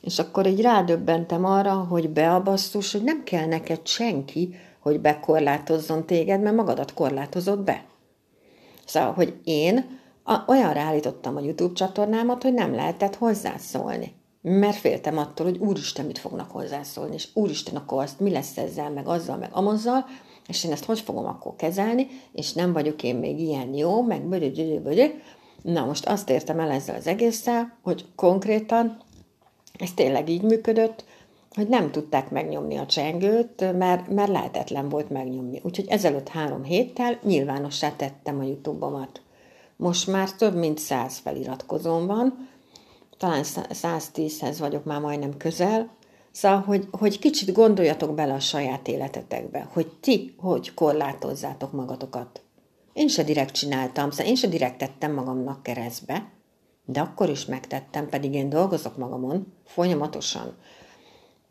És 0.00 0.18
akkor 0.18 0.46
így 0.46 0.60
rádöbbentem 0.60 1.44
arra, 1.44 1.74
hogy 1.74 2.10
beabasszus, 2.10 2.92
hogy 2.92 3.02
nem 3.02 3.24
kell 3.24 3.46
neked 3.46 3.86
senki, 3.86 4.54
hogy 4.80 5.00
bekorlátozzon 5.00 6.06
téged, 6.06 6.40
mert 6.40 6.56
magadat 6.56 6.94
korlátozott 6.94 7.60
be. 7.60 7.84
Szóval, 8.86 9.12
hogy 9.12 9.34
én 9.44 10.00
olyanra 10.46 10.80
állítottam 10.80 11.36
a 11.36 11.40
YouTube 11.40 11.74
csatornámat, 11.74 12.42
hogy 12.42 12.54
nem 12.54 12.74
lehetett 12.74 13.16
hozzászólni. 13.16 14.14
Mert 14.46 14.76
féltem 14.76 15.18
attól, 15.18 15.46
hogy 15.46 15.58
úristen, 15.58 16.06
mit 16.06 16.18
fognak 16.18 16.50
hozzászólni, 16.50 17.14
és 17.14 17.28
úristen, 17.34 17.76
akkor 17.76 18.02
azt 18.02 18.20
mi 18.20 18.30
lesz 18.30 18.56
ezzel, 18.56 18.90
meg 18.90 19.06
azzal, 19.06 19.36
meg 19.36 19.50
amazzal, 19.52 20.06
és 20.48 20.64
én 20.64 20.72
ezt 20.72 20.84
hogy 20.84 21.00
fogom 21.00 21.26
akkor 21.26 21.56
kezelni, 21.56 22.06
és 22.32 22.52
nem 22.52 22.72
vagyok 22.72 23.02
én 23.02 23.16
még 23.16 23.40
ilyen 23.40 23.74
jó, 23.74 24.02
meg 24.02 24.22
bödö, 24.22 25.04
Na 25.62 25.84
most 25.84 26.06
azt 26.06 26.30
értem 26.30 26.60
el 26.60 26.70
ezzel 26.70 26.96
az 26.96 27.06
egésszel, 27.06 27.78
hogy 27.82 28.04
konkrétan 28.16 28.98
ez 29.78 29.92
tényleg 29.94 30.28
így 30.28 30.42
működött, 30.42 31.04
hogy 31.50 31.68
nem 31.68 31.90
tudták 31.90 32.30
megnyomni 32.30 32.76
a 32.76 32.86
csengőt, 32.86 33.72
mert, 33.78 34.08
mert 34.08 34.30
lehetetlen 34.30 34.88
volt 34.88 35.10
megnyomni. 35.10 35.60
Úgyhogy 35.62 35.86
ezelőtt 35.88 36.28
három 36.28 36.62
héttel 36.62 37.18
nyilvánossá 37.22 37.92
tettem 37.96 38.38
a 38.38 38.42
YouTube-omat. 38.42 39.20
Most 39.76 40.06
már 40.06 40.32
több 40.32 40.54
mint 40.54 40.78
száz 40.78 41.18
feliratkozón 41.18 42.06
van, 42.06 42.48
talán 43.18 43.42
110-hez 43.44 44.56
vagyok 44.58 44.84
már 44.84 45.00
majdnem 45.00 45.36
közel, 45.36 45.90
Szóval, 46.34 46.60
hogy, 46.60 46.88
hogy 46.90 47.18
kicsit 47.18 47.52
gondoljatok 47.52 48.14
bele 48.14 48.32
a 48.32 48.40
saját 48.40 48.88
életetekbe, 48.88 49.68
hogy 49.72 49.92
ti 50.00 50.34
hogy 50.38 50.74
korlátozzátok 50.74 51.72
magatokat. 51.72 52.42
Én 52.92 53.08
se 53.08 53.22
direkt 53.22 53.54
csináltam, 53.54 54.10
szóval 54.10 54.26
én 54.26 54.34
se 54.34 54.46
direkt 54.46 54.78
tettem 54.78 55.12
magamnak 55.12 55.62
keresztbe, 55.62 56.32
de 56.84 57.00
akkor 57.00 57.28
is 57.28 57.44
megtettem, 57.44 58.08
pedig 58.08 58.34
én 58.34 58.48
dolgozok 58.48 58.96
magamon 58.96 59.52
folyamatosan. 59.64 60.56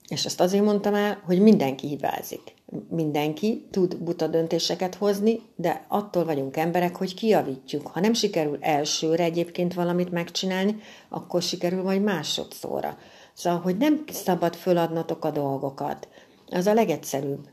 És 0.08 0.26
ezt 0.26 0.39
azért 0.39 0.63
mondtam 0.63 0.93
el, 0.93 1.21
hogy 1.26 1.41
mindenki 1.41 1.88
hibázik. 1.88 2.54
Mindenki 2.89 3.67
tud 3.71 3.97
buta 3.97 4.27
döntéseket 4.27 4.95
hozni, 4.95 5.39
de 5.55 5.86
attól 5.88 6.25
vagyunk 6.25 6.57
emberek, 6.57 6.95
hogy 6.95 7.13
kiavítjuk. 7.13 7.88
Ha 7.88 7.99
nem 7.99 8.13
sikerül 8.13 8.57
elsőre 8.62 9.23
egyébként 9.23 9.73
valamit 9.73 10.12
megcsinálni, 10.12 10.75
akkor 11.09 11.41
sikerül 11.41 11.83
majd 11.83 12.03
másodszorra. 12.03 12.97
Szóval, 13.33 13.59
hogy 13.59 13.77
nem 13.77 14.03
szabad 14.12 14.55
föladnatok 14.55 15.25
a 15.25 15.31
dolgokat. 15.31 16.07
Az 16.49 16.67
a 16.67 16.73
legegyszerűbb. 16.73 17.49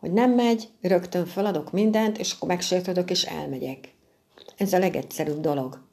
Hogy 0.00 0.12
nem 0.12 0.30
megy, 0.30 0.68
rögtön 0.80 1.26
föladok 1.26 1.72
mindent, 1.72 2.18
és 2.18 2.32
akkor 2.32 2.48
megsértődök, 2.48 3.10
és 3.10 3.24
elmegyek. 3.24 3.94
Ez 4.56 4.72
a 4.72 4.78
legegyszerűbb 4.78 5.40
dolog. 5.40 5.84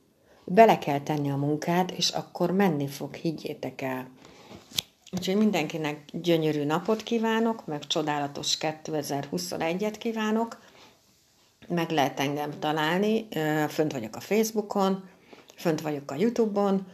Bele 0.46 0.78
kell 0.78 1.00
tenni 1.00 1.30
a 1.30 1.36
munkát, 1.36 1.92
és 1.92 2.10
akkor 2.10 2.52
menni 2.52 2.88
fog, 2.88 3.14
higgyétek 3.14 3.82
el. 3.82 4.08
Úgyhogy 5.14 5.36
mindenkinek 5.36 6.06
gyönyörű 6.12 6.64
napot 6.64 7.04
kívánok, 7.04 7.66
meg 7.66 7.88
csodálatos 7.88 8.58
2021-et 8.60 9.96
kívánok. 10.00 10.62
Meg 11.68 11.90
lehet 11.90 12.20
engem 12.20 12.60
találni, 12.60 13.28
fönt 13.70 13.92
vagyok 13.92 14.16
a 14.16 14.20
Facebookon, 14.20 15.04
fönt 15.56 15.82
vagyok 15.82 16.12
a 16.12 16.16
Youtube-on, 16.16 16.88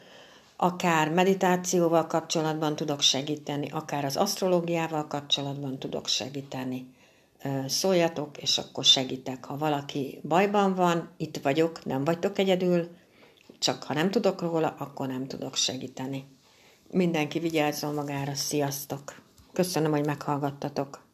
akár 0.55 1.09
meditációval 1.09 2.07
kapcsolatban 2.07 2.75
tudok 2.75 3.01
segíteni, 3.01 3.69
akár 3.71 4.05
az 4.05 4.15
asztrológiával 4.15 5.07
kapcsolatban 5.07 5.79
tudok 5.79 6.07
segíteni. 6.07 6.93
Szóljatok, 7.67 8.37
és 8.37 8.57
akkor 8.57 8.85
segítek. 8.85 9.45
Ha 9.45 9.57
valaki 9.57 10.19
bajban 10.23 10.75
van, 10.75 11.09
itt 11.17 11.37
vagyok, 11.37 11.85
nem 11.85 12.03
vagytok 12.03 12.37
egyedül, 12.37 12.87
csak 13.59 13.83
ha 13.83 13.93
nem 13.93 14.11
tudok 14.11 14.41
róla, 14.41 14.75
akkor 14.77 15.07
nem 15.07 15.27
tudok 15.27 15.55
segíteni. 15.55 16.37
Mindenki 16.91 17.39
vigyázzon 17.39 17.93
magára, 17.93 18.35
sziasztok! 18.35 19.21
Köszönöm, 19.53 19.91
hogy 19.91 20.05
meghallgattatok. 20.05 21.08